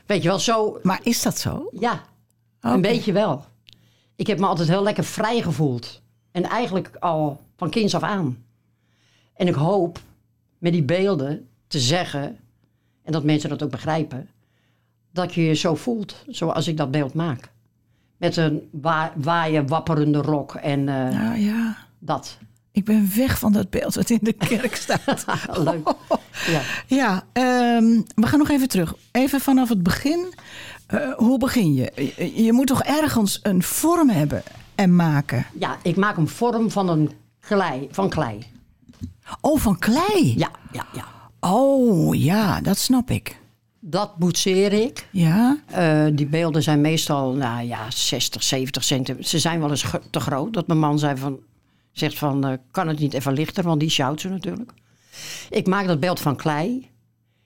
Weet 0.06 0.22
je 0.22 0.28
wel, 0.28 0.40
zo. 0.40 0.80
maar 0.84 1.00
is 1.04 1.22
dat 1.22 1.40
zo? 1.40 1.70
Ja, 1.80 2.04
een 2.60 2.82
beetje 2.82 3.12
wel. 3.12 3.46
Ik 4.16 4.28
heb 4.28 4.40
me 4.40 4.46
altijd 4.46 4.68
heel 4.68 4.84
lekker 4.84 5.04
vrij 5.04 5.42
gevoeld. 5.42 6.02
En 6.32 6.44
eigenlijk 6.44 6.96
al 7.00 7.42
van 7.58 7.70
kinds 7.70 7.96
af 7.96 8.04
aan. 8.04 8.44
En 9.34 9.48
ik 9.48 9.54
hoop 9.54 10.00
met 10.58 10.72
die 10.72 10.84
beelden 10.84 11.50
te 11.68 11.80
zeggen, 11.80 12.38
en 13.04 13.12
dat 13.12 13.24
mensen 13.24 13.50
dat 13.50 13.64
ook 13.64 13.72
begrijpen, 13.72 14.30
dat 15.12 15.34
je 15.34 15.42
je 15.44 15.54
zo 15.54 15.76
voelt 15.76 16.16
zoals 16.28 16.68
ik 16.68 16.78
dat 16.78 16.92
beeld 16.92 17.14
maak. 17.14 17.52
Met 18.22 18.38
een 18.38 18.70
wa 18.72 19.14
waaien, 19.16 19.68
wapperende 19.68 20.22
rok 20.22 20.54
en 20.56 20.90
eh, 20.90 21.20
Nou 21.20 21.38
ja, 21.38 21.78
dat. 22.00 22.38
ik 22.72 22.86
ben 22.86 23.10
weg 23.16 23.40
van 23.40 23.52
dat 23.52 23.70
beeld 23.70 23.96
wat 23.96 24.10
in 24.10 24.20
de 24.22 24.34
kerk 24.50 24.76
staat. 24.76 25.26
Leuk. 25.64 25.94
Ja. 26.48 26.62
Ja, 26.88 27.24
ehm, 27.34 28.02
we 28.16 28.28
gaan 28.28 28.40
nog 28.40 28.50
even 28.50 28.68
terug. 28.68 28.96
Even 29.12 29.40
vanaf 29.42 29.70
het 29.70 29.84
begin. 29.84 30.34
Eh, 30.88 31.14
hoe 31.16 31.38
begin 31.38 31.74
je? 31.74 31.92
je? 32.18 32.44
Je 32.44 32.54
moet 32.54 32.68
toch 32.68 32.84
ergens 32.84 33.40
een 33.44 33.64
vorm 33.64 34.10
hebben 34.10 34.44
en 34.76 34.96
maken? 34.96 35.46
ja, 35.60 35.78
ik 35.84 35.96
maak 35.96 36.18
een 36.18 36.28
vorm 36.28 36.72
van 36.72 36.90
een 36.90 37.12
klei, 37.40 37.88
van 37.92 38.10
klei. 38.10 38.46
Oh, 39.42 39.60
van 39.60 39.80
klei? 39.80 40.34
Ja, 40.38 40.50
ja, 40.72 40.86
ja. 40.94 41.06
Oh, 41.40 42.16
ja, 42.16 42.62
dat 42.62 42.78
snap 42.78 43.10
ik. 43.10 43.40
Dat 43.92 44.18
boetseer 44.18 44.74
ik. 44.74 45.08
Ja, 45.12 45.58
Eh, 45.66 46.06
die 46.14 46.26
beelden 46.26 46.64
zijn 46.64 46.82
meestal 46.82 47.34
nou 47.34 47.64
ja, 47.68 47.86
60, 47.92 48.44
70 48.44 48.84
centimeter. 48.84 49.28
Ze 49.30 49.40
zijn 49.40 49.60
wel 49.60 49.70
eens 49.70 49.86
te 50.10 50.20
groot. 50.20 50.54
Dat 50.54 50.68
mijn 50.68 50.80
man 50.80 51.00
zei 51.00 51.18
van, 51.18 51.40
zegt 51.92 52.18
van, 52.18 52.46
eh, 52.48 52.54
kan 52.72 52.88
het 52.88 53.00
niet 53.00 53.14
even 53.14 53.34
lichter? 53.34 53.64
Want 53.64 53.80
die 53.80 53.90
sjouwt 53.90 54.22
ze 54.22 54.30
natuurlijk. 54.30 54.72
Ik 55.50 55.68
maak 55.68 55.88
dat 55.88 56.00
beeld 56.00 56.20
van 56.20 56.36
klei. 56.36 56.90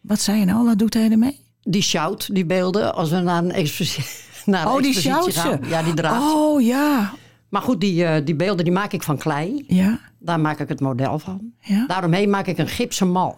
wat 0.02 0.20
zei 0.20 0.40
je 0.40 0.46
nou? 0.46 0.66
Wat 0.66 0.80
doet 0.80 0.94
hij 0.94 1.12
ermee? 1.12 1.40
Die 1.62 1.82
sjouwt 1.82 2.34
die 2.36 2.46
beelden 2.46 2.96
als 2.96 3.10
we 3.10 3.20
naar 3.20 3.44
een 3.44 3.52
expositie, 3.52 4.04
naar 4.46 4.66
een 4.66 4.72
Oh, 4.72 4.82
die 4.82 4.94
sjouwt 4.94 5.34
ze? 5.34 5.40
gaan. 5.40 5.60
Ja, 5.68 5.84
die 5.84 5.94
draagt. 5.94 6.22
Oh, 6.34 6.62
ja. 6.62 7.14
Maar 7.50 7.62
goed, 7.62 7.82
die, 7.82 8.06
eh, 8.06 8.25
die 8.25 8.36
beelden 8.36 8.66
die 8.66 8.74
maak 8.74 8.94
ik 8.94 9.04
van 9.04 9.18
klei. 9.18 9.64
Ja, 9.68 10.00
Daar 10.20 10.40
maak 10.40 10.60
ik 10.60 10.70
het 10.70 10.80
model 10.80 11.20
van. 11.20 11.52
ja. 11.60 11.86
Daaromheen 11.88 12.30
maak 12.30 12.48
ik 12.48 12.58
een 12.58 12.68
gipsen 12.68 13.12
mal. 13.12 13.38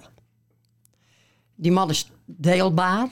Die 1.56 1.72
mal 1.72 1.90
is 1.90 2.12
deelbaar. 2.27 3.10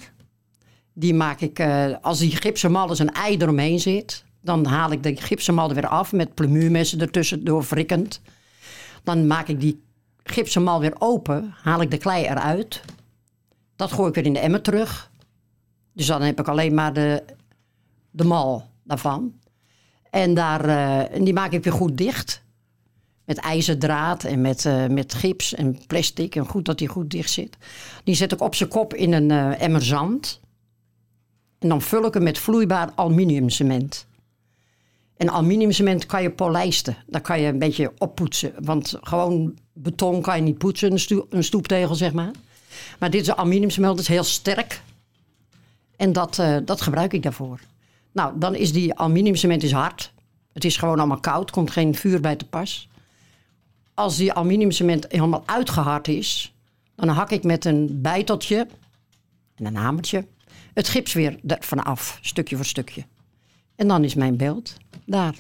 Die 0.94 1.14
maak 1.14 1.42
ik, 1.42 1.60
eh, 1.60 1.96
als 2.02 2.20
die 2.20 2.36
gipsen 2.36 2.72
mal 2.72 2.90
eens 2.90 3.00
een 3.00 3.14
ei 3.14 3.38
eromheen 3.38 3.80
zit, 3.80 4.24
dan 4.42 4.66
haal 4.66 4.92
ik 4.92 5.04
de 5.04 5.16
gipsen 5.16 5.58
er 5.58 5.74
weer 5.74 5.88
af 5.88 6.12
met 6.12 6.34
plemuurmessen 6.34 7.02
ertussen 7.02 7.44
doorwrikkend. 7.44 8.22
Dan 9.04 9.28
maak 9.28 9.48
ik 9.48 9.60
die 9.60 9.84
gipsen 10.24 10.64
mal 10.64 10.80
weer 10.80 10.96
open, 10.98 11.54
haal 11.62 11.82
ik 11.82 11.92
de 11.92 11.98
klei 11.98 12.26
eruit. 12.26 12.82
Dat 13.76 13.92
gooi 13.92 14.10
ik 14.10 14.16
weer 14.16 14.26
in 14.26 14.34
de 14.34 14.40
emmer 14.40 14.62
terug. 14.62 15.12
Dus 15.94 16.06
dan 16.06 16.22
heb 16.22 16.40
ik 16.40 16.48
alleen 16.48 16.74
maar 16.74 16.94
de, 16.94 17.24
de 18.12 18.24
mal 18.24 18.70
daarvan. 18.84 19.34
En, 20.10 20.34
daar, 20.34 20.66
eh, 20.66 21.16
en 21.16 21.24
die 21.24 21.34
maak 21.34 21.52
ik 21.52 21.64
weer 21.64 21.74
goed 21.74 21.98
dicht. 21.98 22.44
Met 23.26 23.38
ijzerdraad 23.38 24.24
en 24.24 24.42
met, 24.42 24.66
eh, 24.66 24.88
met 24.88 25.14
gips 25.14 25.54
en 25.54 25.80
plastic. 25.88 26.36
En 26.36 26.46
goed 26.46 26.66
dat 26.66 26.78
die 26.78 26.88
goed 26.88 27.10
dicht 27.12 27.32
zit. 27.32 27.58
Die 28.04 28.16
zet 28.16 28.32
ik 28.32 28.42
op 28.42 28.56
zijn 28.56 28.70
kop 28.70 28.94
in 28.94 29.14
een 29.14 29.32
eh, 29.32 29.62
emmer 29.62 29.84
zand. 29.84 30.40
En 31.60 31.70
dan 31.70 31.82
vul 31.82 32.06
ik 32.06 32.14
hem 32.14 32.24
met 32.24 32.38
vloeibaar 32.38 32.92
aluminiumcement. 32.96 34.06
En 35.18 35.30
aluminiumcement 35.30 36.06
kan 36.06 36.22
je 36.22 36.32
polijsten. 36.32 36.98
Daar 37.08 37.22
kan 37.22 37.42
je 37.42 37.48
een 37.48 37.60
beetje 37.60 37.94
oppoetsen. 37.98 38.54
Want 38.62 38.98
gewoon 39.02 39.58
beton 39.74 40.22
kan 40.22 40.36
je 40.36 40.42
niet 40.42 40.58
poetsen, 40.58 40.98
een 41.30 41.44
stoeptegel 41.44 41.96
zeg 41.96 42.14
maar. 42.14 42.32
Maar 43.00 43.10
dit 43.10 43.22
is 43.22 43.36
aluminiumcement, 43.36 43.96
dat 43.96 44.02
is 44.02 44.08
heel 44.08 44.24
sterk. 44.24 44.82
En 45.96 46.14
dat, 46.14 46.40
eh, 46.40 46.58
dat 46.66 46.82
gebruik 46.82 47.14
ik 47.14 47.24
daarvoor. 47.24 47.60
Nou, 48.12 48.40
dan 48.40 48.56
is 48.56 48.72
die 48.72 48.94
aluminiumcement 48.94 49.64
is 49.64 49.72
hard. 49.72 50.14
Het 50.54 50.66
is 50.66 50.78
gewoon 50.78 50.98
allemaal 50.98 51.20
koud, 51.20 51.52
komt 51.52 51.72
geen 51.72 51.96
vuur 51.96 52.22
bij 52.22 52.36
te 52.36 52.46
pas. 52.46 52.90
Als 53.96 54.18
die 54.18 54.34
aluminiumcement 54.34 55.06
helemaal 55.10 55.44
uitgehard 55.46 56.08
is, 56.08 56.56
dan 56.96 57.08
hak 57.08 57.32
ik 57.32 57.44
met 57.44 57.66
een 57.66 58.02
bijteltje 58.02 58.68
en 59.56 59.66
een 59.66 59.76
hamertje 59.76 60.26
het 60.76 60.88
gips 60.88 61.14
weer 61.14 61.40
ervan 61.48 61.84
af, 61.84 62.18
stukje 62.22 62.56
voor 62.56 62.66
stukje. 62.66 63.06
En 63.76 63.88
dan 63.88 64.04
is 64.04 64.16
mijn 64.16 64.38
beeld 64.38 64.78
daar. 65.06 65.36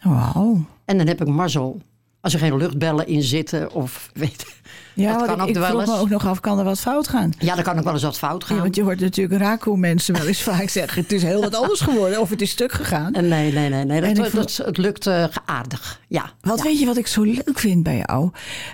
Wauw. 0.00 0.64
En 0.84 0.98
dan 0.98 1.06
heb 1.06 1.20
ik 1.20 1.28
mazzel. 1.28 1.80
Als 2.22 2.32
er 2.32 2.38
geen 2.38 2.56
luchtbellen 2.56 3.06
in 3.06 3.22
zitten 3.22 3.72
of 3.72 4.10
weet. 4.12 4.46
Ja, 4.94 5.18
dat 5.18 5.26
kan 5.26 5.34
ik, 5.34 5.42
ook 5.42 5.48
ik 5.48 5.54
wel 5.54 5.66
vroeg 5.66 5.86
me 5.86 6.00
ook 6.00 6.08
nog 6.08 6.26
af, 6.26 6.40
kan 6.40 6.58
er 6.58 6.64
wat 6.64 6.80
fout 6.80 7.08
gaan? 7.08 7.32
Ja, 7.38 7.54
dan 7.54 7.64
kan 7.64 7.78
ook 7.78 7.84
wel 7.84 7.92
eens 7.92 8.02
wat 8.02 8.18
fout 8.18 8.44
gaan. 8.44 8.56
Ja, 8.56 8.62
want 8.62 8.76
je 8.76 8.82
hoort 8.82 9.00
natuurlijk 9.00 9.40
raco 9.40 9.76
mensen 9.76 10.14
wel 10.14 10.26
eens 10.26 10.42
vaak 10.52 10.68
zeggen... 10.68 11.02
het 11.02 11.12
is 11.12 11.22
heel 11.22 11.40
wat 11.40 11.54
anders 11.54 11.80
geworden 11.80 12.20
of 12.20 12.30
het 12.30 12.40
is 12.40 12.50
stuk 12.50 12.72
gegaan. 12.72 13.14
En 13.14 13.28
nee, 13.28 13.52
nee, 13.52 13.68
nee. 13.68 13.84
nee. 13.84 14.30
Dat, 14.30 14.56
het 14.56 14.78
lukt 14.78 15.06
eh, 15.06 15.24
aardig. 15.44 16.00
Ja. 16.08 16.30
Wat 16.40 16.58
ja. 16.58 16.64
weet 16.64 16.78
je 16.78 16.86
wat 16.86 16.96
ik 16.96 17.06
zo 17.06 17.22
leuk 17.22 17.58
vind 17.58 17.82
bij 17.82 18.04
jou? 18.06 18.30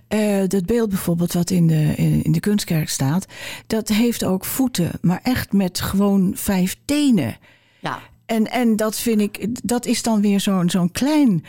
Eh, 0.08 0.48
dat 0.48 0.66
beeld 0.66 0.88
bijvoorbeeld 0.88 1.32
wat 1.32 1.50
in 1.50 1.66
de, 1.66 1.94
in, 1.96 2.22
in 2.22 2.32
de 2.32 2.40
kunstkerk 2.40 2.88
staat... 2.88 3.26
dat 3.66 3.88
heeft 3.88 4.24
ook 4.24 4.44
voeten, 4.44 4.90
maar 5.00 5.20
echt 5.22 5.52
met 5.52 5.80
gewoon 5.80 6.32
vijf 6.34 6.76
tenen. 6.84 7.36
ja. 7.80 7.98
En, 8.28 8.50
en 8.50 8.76
dat 8.76 8.98
vind 8.98 9.20
ik, 9.20 9.46
dat 9.68 9.86
is 9.86 10.02
dan 10.02 10.20
weer 10.20 10.40
zo'n 10.40 10.70
zo'n 10.70 10.90
klein 10.90 11.44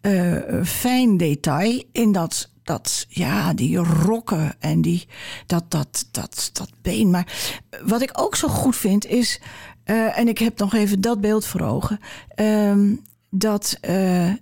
eh, 0.00 0.62
fijn 0.64 1.16
detail 1.16 1.82
in 1.92 2.12
dat, 2.12 2.50
dat, 2.62 3.06
ja, 3.08 3.52
die 3.52 3.76
rokken 3.76 4.54
en 4.58 4.80
die, 4.82 5.08
dat, 5.46 5.70
dat, 5.70 6.08
dat, 6.10 6.50
dat 6.52 6.70
been. 6.82 7.10
Maar 7.10 7.58
wat 7.84 8.02
ik 8.02 8.10
ook 8.14 8.36
zo 8.36 8.48
goed 8.48 8.76
vind 8.76 9.06
is, 9.06 9.40
eh, 9.84 10.18
en 10.18 10.28
ik 10.28 10.38
heb 10.38 10.58
nog 10.58 10.74
even 10.74 11.00
dat 11.00 11.20
beeld 11.20 11.46
voor 11.46 11.60
ogen, 11.60 11.98
ehm, 12.28 12.94
dat 13.30 13.76
eh, 13.80 14.32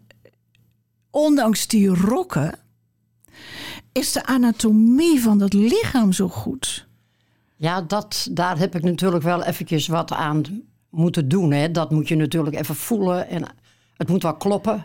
ondanks 1.11 1.67
die 1.67 1.89
rokken 1.89 2.59
is 3.93 4.13
de 4.13 4.27
anatomie 4.27 5.23
van 5.23 5.39
dat 5.39 5.53
lichaam 5.53 6.13
zo 6.13 6.29
goed. 6.29 6.87
Ja, 7.57 7.83
dat, 7.83 8.29
daar 8.31 8.59
heb 8.59 8.75
ik 8.75 8.83
natuurlijk 8.83 9.23
wel 9.23 9.43
eventjes 9.43 9.87
wat 9.87 10.13
aan 10.13 10.71
moeten 10.93 11.29
doen. 11.29 11.53
Hè. 11.53 11.71
Dat 11.71 11.91
moet 11.91 12.09
je 12.09 12.17
natuurlijk 12.17 12.57
even 12.57 12.75
voelen. 12.75 13.29
En 13.29 13.43
het 13.97 14.09
moet 14.09 14.23
wel 14.23 14.37
kloppen. 14.37 14.85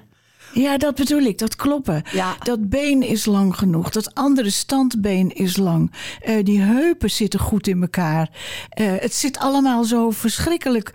Ja, 0.54 0.78
dat 0.78 0.96
bedoel 0.96 1.22
ik, 1.22 1.38
dat 1.38 1.56
kloppen. 1.56 2.04
Ja. 2.14 2.36
Dat 2.44 2.70
been 2.70 3.02
is 3.04 3.26
lang 3.26 3.56
genoeg, 3.58 3.90
dat 3.90 4.14
andere 4.16 4.50
standbeen 4.50 5.32
is 5.36 5.58
lang. 5.58 5.92
Eh, 6.22 6.44
die 6.44 6.60
heupen 6.62 7.10
zitten 7.12 7.40
goed 7.40 7.68
in 7.68 7.82
elkaar. 7.82 8.30
Eh, 8.70 8.86
het 9.00 9.14
zit 9.14 9.38
allemaal 9.38 9.84
zo 9.84 10.10
verschrikkelijk 10.12 10.92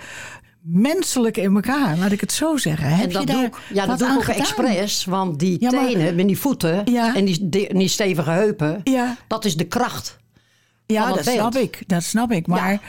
menselijk 0.61 1.37
in 1.37 1.55
elkaar, 1.55 1.99
laat 1.99 2.13
ik 2.13 2.21
het 2.21 2.33
zo 2.33 2.57
zeggen. 2.57 2.89
Heb 2.89 3.07
en 3.07 3.13
dat 3.13 3.23
je 3.29 3.33
doe 3.35 3.43
ik, 3.45 3.57
ja, 3.73 3.87
dat 3.87 3.99
doe 3.99 4.07
ik 4.07 4.13
aan 4.13 4.19
ook 4.19 4.25
gedaan? 4.25 4.41
expres. 4.41 5.05
Want 5.05 5.39
die 5.39 5.57
Ja, 5.61 5.71
maar- 5.71 5.87
tenen 5.87 6.19
en 6.19 6.27
die 6.27 6.39
voeten 6.39 6.83
Ja. 6.85 7.15
en 7.15 7.25
die, 7.25 7.49
die, 7.49 7.75
die 7.75 7.89
stevige 7.89 8.31
heupen... 8.31 8.81
Ja. 8.85 9.17
dat 9.27 9.45
is 9.45 9.57
de 9.57 9.65
kracht. 9.67 10.19
Ja, 10.93 11.07
dat 11.13 11.25
beeld. 11.25 11.37
snap 11.37 11.55
ik. 11.57 11.83
Dat 11.87 12.03
snap 12.03 12.33
ik. 12.33 12.47
Maar 12.47 12.81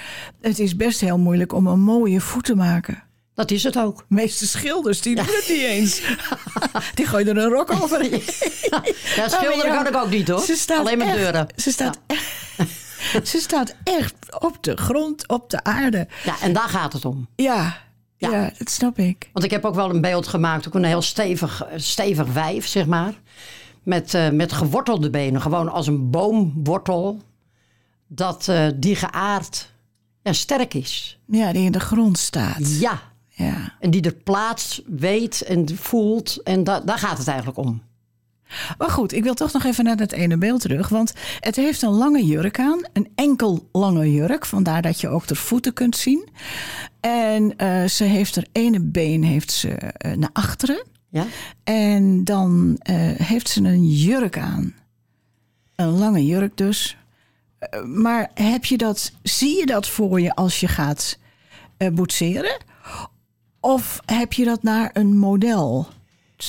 het 0.41 0.59
is 0.59 0.75
best 0.75 0.99
heel 0.99 1.17
moeilijk 1.17 1.53
om 1.53 1.67
een 1.67 1.79
mooie 1.79 2.21
voet 2.21 2.43
te 2.43 2.55
maken. 2.55 3.03
Dat 3.33 3.51
is 3.51 3.63
het 3.63 3.77
ook. 3.79 3.97
De 3.97 4.03
meeste 4.07 4.47
schilders 4.47 5.01
die 5.01 5.15
doen 5.15 5.25
het 5.25 5.45
niet 5.49 5.61
eens. 5.61 6.01
die 6.95 7.05
gooien 7.05 7.27
er 7.27 7.37
een 7.37 7.49
rok 7.49 7.71
over. 7.71 8.03
Ja, 8.03 9.27
schilderen 9.27 9.73
ja, 9.73 9.83
kan 9.83 9.87
ik 9.87 9.95
ook 9.95 10.09
niet 10.09 10.27
hoor. 10.27 10.45
Alleen 10.67 10.97
met 10.97 11.07
echt- 11.07 11.17
deuren. 11.17 11.47
Ze 11.55 11.71
staat, 11.71 11.99
ze 13.29 13.39
staat 13.39 13.75
echt 13.83 14.13
op 14.39 14.57
de 14.63 14.77
grond, 14.77 15.27
op 15.27 15.49
de 15.49 15.63
aarde. 15.63 16.07
Ja, 16.23 16.35
en 16.41 16.53
daar 16.53 16.69
gaat 16.69 16.93
het 16.93 17.05
om. 17.05 17.27
Ja, 17.35 17.77
ja. 18.17 18.31
Ja. 18.31 18.51
dat 18.57 18.69
snap 18.69 18.97
ik. 18.97 19.29
Want 19.33 19.45
ik 19.45 19.51
heb 19.51 19.65
ook 19.65 19.75
wel 19.75 19.89
een 19.89 20.01
beeld 20.01 20.27
gemaakt, 20.27 20.67
ook 20.67 20.75
een 20.75 20.83
heel 20.83 21.01
stevig, 21.01 21.65
stevig 21.75 22.33
wijf, 22.33 22.67
zeg 22.67 22.85
maar. 22.85 23.13
Met, 23.83 24.13
eh, 24.13 24.29
met 24.29 24.51
gewortelde 24.51 25.09
benen, 25.09 25.41
gewoon 25.41 25.71
als 25.71 25.87
een 25.87 26.09
boomwortel. 26.09 27.21
Dat 28.15 28.47
eh, 28.47 28.67
die 28.75 28.95
geaard 28.95 29.71
en 30.21 30.35
sterk 30.35 30.73
is. 30.73 31.19
Ja, 31.27 31.51
die 31.51 31.65
in 31.65 31.71
de 31.71 31.79
grond 31.79 32.17
staat. 32.17 32.79
Ja. 32.79 33.01
Ja. 33.27 33.73
En 33.79 33.91
die 33.91 34.01
de 34.01 34.11
plaats 34.11 34.81
weet 34.85 35.41
en 35.41 35.77
voelt. 35.77 36.43
En 36.43 36.63
da 36.63 36.79
daar 36.79 36.97
gaat 36.97 37.17
het 37.17 37.27
eigenlijk 37.27 37.57
om. 37.57 37.81
Maar 38.77 38.89
goed, 38.89 39.13
ik 39.13 39.23
wil 39.23 39.33
toch 39.33 39.53
nog 39.53 39.63
even 39.63 39.83
naar 39.83 39.97
dat 39.97 40.11
ene 40.11 40.37
beeld 40.37 40.61
terug. 40.61 40.89
Want 40.89 41.13
het 41.39 41.55
heeft 41.55 41.81
een 41.81 41.91
lange 41.93 42.25
jurk 42.25 42.59
aan. 42.59 42.81
Een 42.93 43.11
enkel 43.15 43.69
lange 43.71 44.11
jurk. 44.11 44.45
Vandaar 44.45 44.81
dat 44.81 45.01
je 45.01 45.07
ook 45.07 45.27
de 45.27 45.35
voeten 45.35 45.73
kunt 45.73 45.95
zien. 45.95 46.29
En 46.99 47.57
eh, 47.57 47.85
ze 47.85 48.03
heeft 48.03 48.35
haar 48.35 48.47
ene 48.51 48.79
been 48.79 49.23
heeft 49.23 49.51
ze, 49.51 49.69
eh, 49.69 50.15
naar 50.15 50.29
achteren. 50.33 50.83
Ja? 51.09 51.25
En 51.63 52.23
dan 52.23 52.75
heeft 53.17 53.49
ze 53.49 53.63
een 53.63 53.87
jurk 53.89 54.37
aan. 54.37 54.73
Een 55.75 55.97
lange 55.97 56.25
jurk 56.25 56.57
dus. 56.57 56.97
Eh, 57.69 57.83
maar 57.83 58.31
heb 58.33 58.65
je 58.65 58.77
dat, 58.77 59.11
zie 59.23 59.57
je 59.57 59.65
dat 59.65 59.87
voor 59.87 60.21
je 60.21 60.35
als 60.35 60.59
je 60.59 60.67
gaat 60.67 61.17
eh 61.77 61.87
boetseren? 61.89 62.57
Of 63.59 63.99
heb 64.05 64.33
je 64.33 64.45
dat 64.45 64.63
naar 64.63 64.89
een 64.93 65.17
model? 65.17 65.87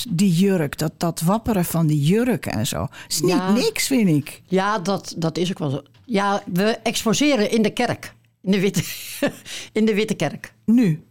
Die 0.09 0.33
jurk, 0.33 0.79
dat, 0.79 0.93
dat 0.97 1.21
wapperen 1.21 1.65
van 1.65 1.87
die 1.87 2.01
jurk 2.03 2.47
en 2.47 2.67
zo. 2.67 2.87
is 3.09 3.21
niet 3.21 3.31
Ja. 3.31 3.53
niks, 3.53 3.87
vind 3.87 4.09
ik. 4.09 4.43
Ja, 4.47 4.79
dat, 4.79 5.15
dat 5.17 5.39
is 5.39 5.51
ook 5.51 5.59
wel 5.59 5.71
zo. 5.71 5.83
Ja, 6.05 6.43
we 6.53 6.65
exposeren 6.83 7.51
in 7.51 7.63
de 7.63 7.71
kerk. 7.71 8.15
In 8.43 8.51
de 8.51 8.61
Witte, 8.61 8.83
in 9.73 9.85
de 9.85 9.95
witte 9.95 10.15
Kerk. 10.15 10.55
Nu, 10.65 11.05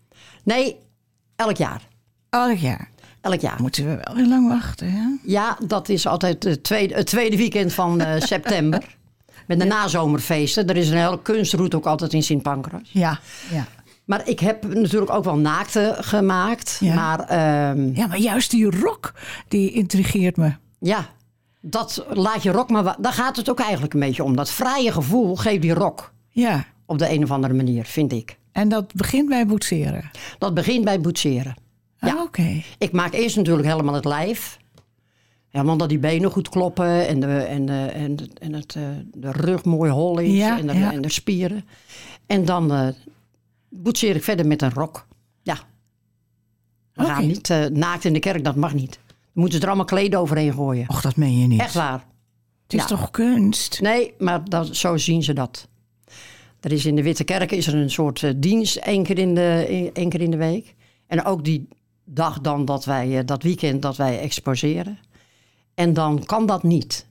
Nee, 0.43 0.75
elk 1.35 1.57
jaar. 1.57 1.87
elk 2.29 2.57
jaar. 2.57 2.89
Elk 3.21 3.39
jaar. 3.39 3.61
Moeten 3.61 3.85
we 3.85 4.01
wel 4.03 4.15
weer 4.15 4.27
lang 4.27 4.47
wachten, 4.47 4.91
hè? 4.91 5.05
Ja, 5.23 5.57
dat 5.67 5.89
is 5.89 6.07
altijd 6.07 6.43
het 6.43 6.63
tweede, 6.63 6.93
het 6.93 7.05
tweede 7.07 7.37
weekend 7.37 7.73
van 7.73 8.01
eh, 8.01 8.21
september. 8.33 8.95
Met 9.47 9.59
de 9.59 9.65
nazomerfeesten. 9.65 10.67
Er 10.67 10.77
is 10.77 10.89
een 10.89 10.97
hele 10.97 11.21
kunstroute 11.21 11.75
ook 11.75 11.85
altijd 11.85 12.13
in 12.13 12.23
Sint 12.23 12.41
Pancras. 12.41 12.89
Ja, 12.91 13.19
ja. 13.51 13.65
Maar 14.05 14.27
ik 14.29 14.39
heb 14.39 14.73
natuurlijk 14.73 15.11
ook 15.11 15.23
wel 15.23 15.37
naakte 15.37 15.95
gemaakt. 15.99 16.77
Ja. 16.79 16.93
Maar 16.95 17.19
ehm, 17.19 17.91
Ja, 17.95 18.07
maar 18.07 18.17
juist 18.19 18.51
die 18.51 18.79
rok, 18.79 19.13
die 19.47 19.71
intrigeert 19.71 20.37
me. 20.37 20.51
ja, 20.79 21.05
dat 21.61 22.05
laat 22.09 22.43
je 22.43 22.51
rok 22.51 22.69
maar... 22.69 22.95
Daar 22.99 23.13
gaat 23.13 23.35
het 23.35 23.49
ook 23.49 23.59
eigenlijk 23.59 23.93
een 23.93 23.99
beetje 23.99 24.23
om. 24.23 24.35
Dat 24.35 24.49
vrije 24.51 24.91
gevoel 24.91 25.35
geeft 25.35 25.61
die 25.61 25.73
rok. 25.73 26.13
Ja, 26.29 26.65
Op 26.85 26.97
de 26.97 27.09
een 27.11 27.23
of 27.23 27.31
andere 27.31 27.53
manier, 27.53 27.85
vind 27.85 28.11
ik. 28.13 28.37
en 28.51 28.69
dat 28.69 28.93
begint 28.93 29.29
bij 29.29 29.45
boetseren. 29.45 30.09
Dat 30.37 30.53
begint 30.53 30.83
bij 30.85 30.99
boetseren. 31.01 31.55
Ja. 31.97 32.13
Ah, 32.13 32.21
Oké. 32.21 32.61
Ik 32.77 32.91
maak 32.91 33.13
eerst 33.13 33.35
natuurlijk 33.35 33.67
helemaal 33.67 33.93
het 33.93 34.05
lijf. 34.05 34.57
Helemaal 35.53 35.77
dat 35.77 35.89
die 35.89 35.99
benen 35.99 36.31
goed 36.31 36.49
kloppen 36.49 37.07
en 37.07 37.19
de, 37.19 37.27
en 37.37 37.65
de, 37.65 37.73
en 37.85 38.15
de, 38.15 38.27
en 38.39 38.53
het, 38.53 38.75
eh, 38.75 38.83
de 39.13 39.31
rug 39.31 39.63
mooi 39.63 39.91
hol 39.91 40.19
is 40.19 40.31
Ja, 40.37 40.59
en, 40.59 40.67
de, 40.67 40.73
ja. 40.73 40.91
en 40.91 41.01
de 41.01 41.09
spieren. 41.11 41.65
En 42.25 42.45
dan 42.45 42.73
eh 42.73 42.87
boetseer 43.69 44.15
ik 44.15 44.23
verder 44.23 44.47
met 44.47 44.61
een 44.61 44.73
rok. 44.73 45.07
Ja. 45.41 45.57
We 46.93 47.03
gaan 47.03 47.27
niet 47.27 47.49
eh, 47.49 47.65
naakt 47.65 48.05
in 48.05 48.13
de 48.13 48.19
kerk, 48.19 48.43
dat 48.43 48.55
mag 48.55 48.73
niet. 48.73 48.99
Dan 49.07 49.15
moeten 49.33 49.53
ze 49.55 49.61
er 49.61 49.67
allemaal 49.67 49.85
kleden 49.85 50.19
overheen 50.19 50.53
gooien. 50.53 50.89
Och, 50.89 51.01
dat 51.01 51.15
meen 51.15 51.37
je 51.39 51.47
niet. 51.47 51.59
Echt 51.59 51.73
waar. 51.73 52.05
Het 52.63 52.73
is 52.73 52.79
Ja. 52.79 52.85
toch 52.85 53.11
kunst? 53.11 53.81
Nee, 53.81 54.13
maar 54.17 54.45
dat, 54.49 54.75
zo 54.75 54.97
zien 54.97 55.23
ze 55.23 55.33
dat. 55.33 55.67
Er 56.59 56.71
is 56.71 56.85
in 56.85 56.95
de 56.95 57.03
Witte 57.03 57.23
Kerk 57.23 57.51
is 57.51 57.67
er 57.67 57.75
een 57.75 57.91
soort 57.91 58.41
dienst 58.41 58.75
één 58.75 59.03
keer, 59.03 59.17
in 59.19 59.35
de, 59.35 59.91
één- 59.93 60.09
keer 60.09 60.21
in 60.21 60.31
de 60.31 60.37
week. 60.37 60.75
En 61.07 61.25
ook 61.25 61.43
die 61.43 61.67
dag 62.05 62.41
dan 62.41 62.65
dat 62.65 62.85
wij, 62.85 63.25
dat 63.25 63.43
weekend 63.43 63.81
dat 63.81 63.97
wij 63.97 64.19
exposeren. 64.19 64.97
En 65.75 65.93
dan 65.93 66.25
kan 66.25 66.45
dat 66.45 66.63
niet. 66.63 67.05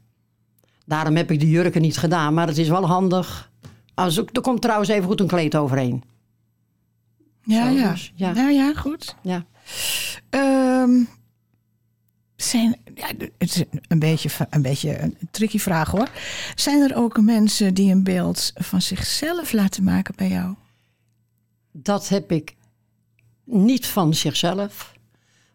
Daarom 0.86 1.16
heb 1.16 1.30
ik 1.30 1.40
de 1.40 1.50
jurken 1.50 1.82
niet 1.82 1.96
gedaan, 1.96 2.34
maar 2.34 2.46
het 2.46 2.58
is 2.58 2.68
wel 2.68 2.86
handig. 2.86 3.50
Als, 3.94 4.16
er 4.16 4.40
komt 4.40 4.62
trouwens 4.62 4.88
even 4.88 5.04
goed 5.04 5.20
een 5.20 5.26
kleed 5.26 5.56
overheen. 5.56 6.02
Ja, 7.42 7.66
Zo 7.66 7.72
ja. 7.78 7.90
dus, 7.90 8.12
ja. 8.14 8.32
Nou 8.32 8.50
ja, 8.50 8.74
goed. 8.74 9.16
Ja. 9.22 9.44
Ehm, 10.30 11.04
zijn, 12.36 12.76
ja, 12.94 13.06
het 13.16 13.32
is 13.38 13.64
een 13.88 13.98
beetje, 13.98 14.30
een 14.50 14.62
beetje 14.62 14.98
een 15.00 15.16
tricky 15.30 15.58
vraag 15.58 15.90
hoor. 15.90 16.08
Zijn 16.54 16.90
er 16.90 16.96
ook 16.96 17.20
mensen 17.20 17.74
die 17.74 17.92
een 17.92 18.04
beeld 18.04 18.52
van 18.54 18.82
zichzelf 18.82 19.52
laten 19.52 19.84
maken 19.84 20.14
bij 20.16 20.28
jou? 20.28 20.54
Dat 21.72 22.08
heb 22.08 22.32
ik 22.32 22.56
niet 23.44 23.86
van 23.86 24.14
zichzelf. 24.14 24.91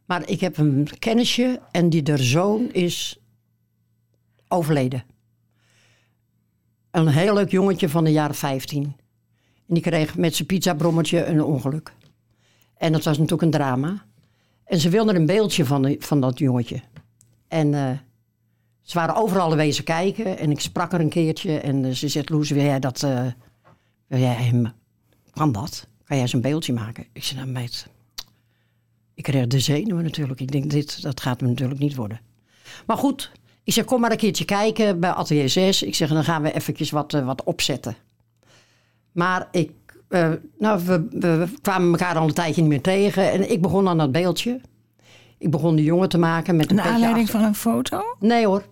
Maar 0.08 0.30
ik 0.30 0.40
heb 0.40 0.58
een 0.58 0.88
kennisje 1.00 1.62
en 1.72 1.90
die 1.90 2.02
der 2.04 2.24
zoon 2.24 2.72
is 2.72 3.20
overleden. 4.48 5.04
Een 6.92 7.08
heel 7.08 7.34
leuk 7.34 7.52
jongetje 7.52 7.90
van 7.90 8.04
de 8.04 8.12
jaren 8.12 8.36
15. 8.36 8.84
En 9.68 9.74
die 9.74 9.82
kreeg 9.84 10.18
met 10.18 10.36
zijn 10.36 10.48
pizzabrommetje 10.48 11.26
een 11.26 11.44
ongeluk. 11.44 11.94
En 12.78 12.92
dat 12.92 13.04
was 13.04 13.16
natuurlijk 13.18 13.42
een 13.42 13.52
drama. 13.60 14.06
En 14.66 14.80
ze 14.80 14.90
wilden 14.90 15.16
een 15.16 15.26
beeldje 15.26 15.66
van, 15.66 15.82
die- 15.84 15.98
van 16.00 16.22
dat 16.22 16.40
jongetje. 16.40 16.82
En 17.48 17.74
eh, 17.74 17.98
ze 18.82 18.98
waren 18.98 19.16
overal 19.16 19.56
wezen 19.56 19.84
kijken. 19.84 20.38
En 20.38 20.52
ik 20.52 20.60
sprak 20.60 20.94
er 20.94 21.00
een 21.00 21.10
keertje. 21.10 21.60
En 21.60 21.86
eh, 21.86 21.92
ze 21.92 22.08
zegt, 22.08 22.30
Loes, 22.30 22.50
wil 22.50 22.64
jij 22.64 22.80
dat... 22.80 23.04
eh, 23.04 23.26
wil 24.08 24.20
jij 24.20 24.34
hem... 24.34 24.72
Kan 25.34 25.52
dat? 25.52 25.88
Kan 26.04 26.18
jij 26.18 26.28
zo'n 26.28 26.42
beeldje 26.42 26.74
maken? 26.74 27.06
Ik 27.14 27.24
zei, 27.24 27.40
nou 27.40 27.52
meid... 27.52 27.88
Ik 29.18 29.24
kreeg 29.24 29.48
de 29.48 29.60
zenuwen 29.60 30.04
natuurlijk. 30.04 30.40
Ik 30.40 30.52
denk, 30.52 30.70
dit, 30.70 31.02
dat 31.02 31.22
gaat 31.22 31.42
me 31.42 31.48
natuurlijk 31.48 31.80
niet 31.80 31.96
worden. 31.96 32.20
Maar 32.86 32.98
goed, 32.98 33.32
ik 33.64 33.74
zeg, 33.74 33.86
kom 33.86 34.02
maar 34.02 34.12
een 34.12 34.18
keertje 34.18 34.46
kijken 34.46 35.00
bij 35.00 35.10
Atelier 35.10 35.50
6. 35.50 35.84
Ik 35.84 35.96
zeg, 35.96 36.10
dan 36.10 36.24
gaan 36.24 36.42
we 36.42 36.54
eventjes 36.54 36.90
wat, 36.92 37.14
eh, 37.14 37.26
wat 37.26 37.44
opzetten. 37.44 37.96
Maar 39.12 39.48
ik, 39.52 39.72
eh, 40.10 40.32
nou, 40.58 40.86
we, 40.86 41.08
we 41.10 41.48
kwamen 41.62 41.92
elkaar 41.92 42.16
al 42.18 42.28
een 42.28 42.34
tijdje 42.34 42.62
niet 42.62 42.70
meer 42.70 42.82
tegen. 42.82 43.32
En 43.32 43.52
ik 43.52 43.62
begon 43.62 43.88
aan 43.88 43.98
dat 43.98 44.12
beeldje. 44.12 44.62
Ik 45.38 45.52
begon 45.52 45.76
de 45.76 45.84
jongen 45.84 46.10
te 46.10 46.18
maken 46.18 46.56
met 46.56 46.70
een 46.70 46.76
petje 46.76 46.92
aanleiding 46.92 47.26
achter- 47.26 47.40
van 47.40 47.48
een 47.50 47.56
foto? 47.56 48.02
Nee 48.20 48.46
hoor, 48.46 48.66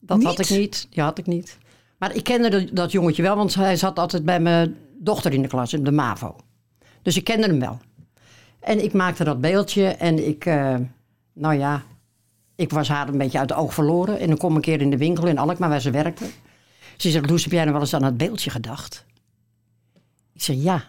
dat 0.00 0.22
had 0.22 0.38
ik 0.38 0.50
niet. 0.50 0.86
Die 0.90 1.02
had 1.02 1.18
ik 1.18 1.26
niet. 1.26 1.58
Maar 1.98 2.14
ik 2.14 2.24
kende 2.24 2.48
de- 2.48 2.72
dat 2.72 2.92
jongetje 2.92 3.22
wel, 3.22 3.36
want 3.36 3.54
hij 3.54 3.76
zat 3.76 3.98
altijd 3.98 4.24
bij 4.24 4.40
mijn 4.40 4.76
dochter 4.98 5.32
in 5.32 5.42
de 5.42 5.48
klas, 5.48 5.72
in 5.72 5.84
de 5.84 5.92
MAVO. 5.92 6.36
Dus 7.02 7.16
ik 7.16 7.24
kende 7.24 7.46
hem 7.46 7.60
wel. 7.60 7.78
En 8.66 8.84
ik 8.84 8.92
maakte 8.92 9.24
dat 9.24 9.40
beeldje 9.40 9.86
en 9.86 10.28
ik, 10.28 10.46
eh, 10.46 10.76
nou 11.32 11.54
ja, 11.54 11.82
ik 12.56 12.70
was 12.70 12.88
haar 12.88 13.08
een 13.08 13.18
beetje 13.18 13.38
uit 13.38 13.50
het 13.50 13.58
oog 13.58 13.74
verloren. 13.74 14.18
En 14.18 14.28
dan 14.28 14.36
kom 14.36 14.50
ik 14.50 14.56
een 14.56 14.62
keer 14.62 14.80
in 14.80 14.90
de 14.90 14.96
winkel 14.96 15.26
in 15.26 15.38
Alkmaar 15.38 15.68
waar 15.68 15.80
ze 15.80 15.90
werkte. 15.90 16.24
Ze 16.96 17.10
zegt, 17.10 17.30
Loes, 17.30 17.42
heb 17.42 17.52
jij 17.52 17.60
nou 17.60 17.72
wel 17.72 17.80
eens 17.80 17.94
aan 17.94 18.02
het 18.02 18.16
beeldje 18.16 18.50
gedacht? 18.50 19.04
Ik 20.32 20.42
zeg, 20.42 20.56
ja, 20.56 20.84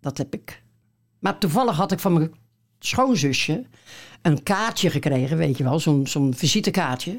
dat 0.00 0.18
heb 0.18 0.34
ik. 0.34 0.62
Maar 1.18 1.38
toevallig 1.38 1.76
had 1.76 1.92
ik 1.92 1.98
van 1.98 2.12
mijn 2.12 2.34
schoonzusje 2.78 3.64
een 4.22 4.42
kaartje 4.42 4.90
gekregen, 4.90 5.36
weet 5.36 5.56
je 5.56 5.64
wel, 5.64 5.80
zo'n 5.80 6.06
zo'n 6.06 6.34
visitekaartje. 6.34 7.18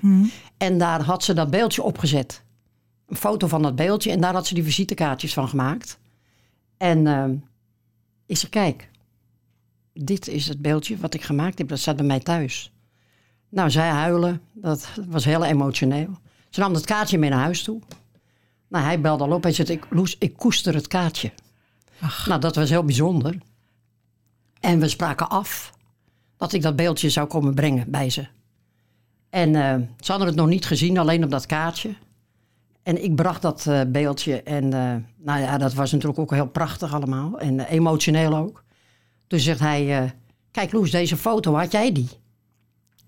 En 0.58 0.78
daar 0.78 1.02
had 1.02 1.24
ze 1.24 1.34
dat 1.34 1.50
beeldje 1.50 1.84
opgezet. 1.84 2.44
Een 3.08 3.16
foto 3.16 3.48
van 3.48 3.62
dat 3.62 3.76
beeldje 3.76 4.12
en 4.12 4.22
daar 4.22 4.34
had 4.34 4.48
ze 4.48 4.54
die 4.54 4.64
visitekaartjes 4.64 5.34
van 5.34 5.50
gemaakt. 5.50 6.00
En 6.78 7.08
eh, 7.08 7.30
ik 8.26 8.38
zeg, 8.38 8.50
kijk, 8.50 8.90
dit 10.04 10.28
is 10.28 10.48
het 10.48 10.62
beeldje 10.62 10.98
wat 10.98 11.14
ik 11.14 11.22
gemaakt 11.22 11.58
heb, 11.58 11.68
dat 11.68 11.80
staat 11.80 11.96
bij 11.96 12.06
mij 12.06 12.20
thuis. 12.20 12.72
Nou, 13.50 13.70
zij 13.70 13.90
huilen, 13.90 14.42
dat 14.54 14.90
was 15.08 15.26
heel 15.26 15.44
emotioneel. 15.44 16.10
Ze 16.50 16.60
nam 16.60 16.74
het 16.74 16.86
kaartje 16.86 17.18
mee 17.18 17.30
naar 17.30 17.40
huis 17.40 17.64
toe. 17.64 17.82
Nou, 18.68 18.86
hij 18.86 19.02
belde 19.02 19.24
al 19.24 19.32
op 19.32 19.46
en 19.46 19.54
zei, 19.54 19.72
ik, 19.72 19.88
Loes, 19.90 20.16
ik 20.18 20.38
koester 20.38 20.74
het 20.74 20.88
kaartje. 20.88 21.32
Nou, 22.26 22.40
dat 22.40 22.56
was 22.56 22.70
heel 22.70 22.84
bijzonder. 22.84 23.38
En 24.60 24.80
we 24.80 24.88
spraken 24.88 25.30
af 25.30 25.74
dat 26.38 26.54
ik 26.54 26.62
dat 26.62 26.76
beeldje 26.76 27.10
zou 27.10 27.28
komen 27.28 27.54
brengen 27.54 27.92
bij 27.92 28.10
ze. 28.10 28.28
En 29.30 29.56
eh, 29.56 29.76
ze 30.00 30.12
hadden 30.12 30.28
het 30.28 30.38
nog 30.38 30.48
niet 30.48 30.66
gezien, 30.66 30.98
alleen 30.98 31.24
op 31.24 31.32
dat 31.32 31.46
kaartje. 31.46 31.96
En 32.84 33.04
ik 33.04 33.16
bracht 33.16 33.42
dat 33.42 33.66
eh, 33.68 33.82
beeldje 33.88 34.44
en 34.44 34.64
eh, 34.64 34.96
nou 35.18 35.40
ja, 35.40 35.58
dat 35.58 35.74
was 35.74 35.92
natuurlijk 35.92 36.20
ook 36.20 36.32
heel 36.32 36.48
prachtig 36.48 36.94
allemaal. 36.94 37.40
En 37.40 37.60
emotioneel 37.60 38.36
ook. 38.36 38.64
Toen 39.32 39.40
zegt 39.40 39.60
hij, 39.60 40.04
eh, 40.04 40.10
kijk 40.52 40.72
Loes, 40.72 40.92
deze 40.92 41.18
foto, 41.18 41.54
had 41.54 41.72
jij 41.72 41.92
die? 41.92 42.10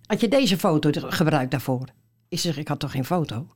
Had 0.05 0.21
je 0.21 0.27
deze 0.27 0.57
foto 0.57 0.89
gebruikt 0.93 1.51
daarvoor? 1.51 1.87
Ik 2.27 2.39
zeg, 2.39 2.57
ik 2.57 2.67
had 2.67 2.79
toch 2.79 2.91
geen 2.91 3.05
foto? 3.05 3.47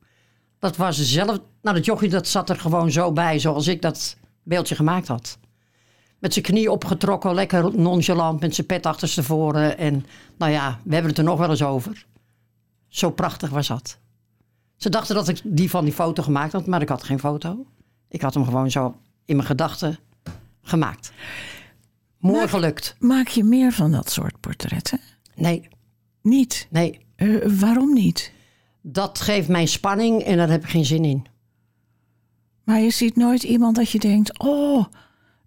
Dat 0.58 0.76
was 0.76 1.02
zelf, 1.02 1.38
nou 1.62 1.76
dat 1.76 1.84
jochie 1.84 2.08
dat 2.08 2.26
zat 2.26 2.50
er 2.50 2.60
gewoon 2.60 2.90
zo 2.90 3.12
bij, 3.12 3.38
zoals 3.38 3.66
ik 3.66 3.82
dat 3.82 4.16
beeldje 4.42 4.74
gemaakt 4.74 5.08
had. 5.08 5.38
Met 6.18 6.32
zijn 6.32 6.44
knie 6.44 6.70
opgetrokken, 6.70 7.34
lekker 7.34 7.78
nonchalant, 7.78 8.40
met 8.40 8.54
zijn 8.54 8.66
pet 8.66 8.86
achterstevoren. 8.86 9.78
En 9.78 10.06
nou 10.38 10.52
ja, 10.52 10.80
we 10.84 10.92
hebben 10.92 11.10
het 11.10 11.18
er 11.18 11.24
nog 11.24 11.38
wel 11.38 11.50
eens 11.50 11.62
over. 11.62 12.06
Zo 12.88 13.10
prachtig 13.10 13.50
was 13.50 13.68
dat. 13.68 13.98
Ze 14.76 14.88
dachten 14.88 15.14
dat 15.14 15.28
ik 15.28 15.40
die 15.44 15.70
van 15.70 15.84
die 15.84 15.94
foto 15.94 16.22
gemaakt 16.22 16.52
had, 16.52 16.66
maar 16.66 16.82
ik 16.82 16.88
had 16.88 17.02
geen 17.02 17.18
foto. 17.18 17.66
Ik 18.08 18.22
had 18.22 18.34
hem 18.34 18.44
gewoon 18.44 18.70
zo 18.70 18.96
in 19.24 19.36
mijn 19.36 19.48
gedachten 19.48 19.98
gemaakt. 20.62 21.12
Mooi 22.18 22.48
gelukt. 22.48 22.96
Maak 22.98 23.28
je 23.28 23.44
meer 23.44 23.72
van 23.72 23.92
dat 23.92 24.10
soort 24.10 24.40
portretten? 24.40 25.00
Nee, 25.34 25.68
Niet. 26.22 26.66
nee. 26.70 27.06
Eh, 27.16 27.28
waarom 27.46 27.92
niet? 27.92 28.32
Dat 28.82 29.20
geeft 29.20 29.48
mij 29.48 29.66
spanning 29.66 30.22
en 30.22 30.36
daar 30.36 30.50
heb 30.50 30.62
ik 30.62 30.70
geen 30.70 30.84
zin 30.84 31.04
in. 31.04 31.26
Maar 32.64 32.80
je 32.80 32.90
ziet 32.90 33.16
nooit 33.16 33.42
iemand 33.42 33.76
dat 33.76 33.90
je 33.90 33.98
denkt: 33.98 34.38
oh, 34.38 34.84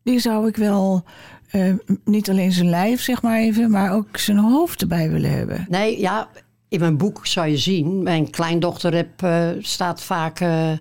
die 0.04 0.20
zou 0.20 0.48
ik 0.48 0.56
wel 0.56 1.04
eh, 1.52 1.74
niet 2.06 2.30
alleen 2.30 2.52
zijn 2.52 2.70
lijf, 2.70 3.02
zeg 3.02 3.22
maar 3.22 3.40
even, 3.40 3.72
maar 3.72 3.94
ook 3.94 4.18
zijn 4.18 4.38
hoofd 4.38 4.82
erbij 4.82 5.10
willen 5.10 5.32
hebben. 5.32 5.66
Nee, 5.70 6.00
ja, 6.00 6.30
in 6.70 6.80
mijn 6.80 6.98
boek 6.98 7.28
zou 7.28 7.48
je 7.48 7.58
zien, 7.58 8.04
mijn 8.04 8.30
kleindochter 8.30 8.94
heb, 8.94 9.22
eh, 9.22 9.50
staat 9.60 10.02
vaak 10.04 10.40
eh, 10.40 10.72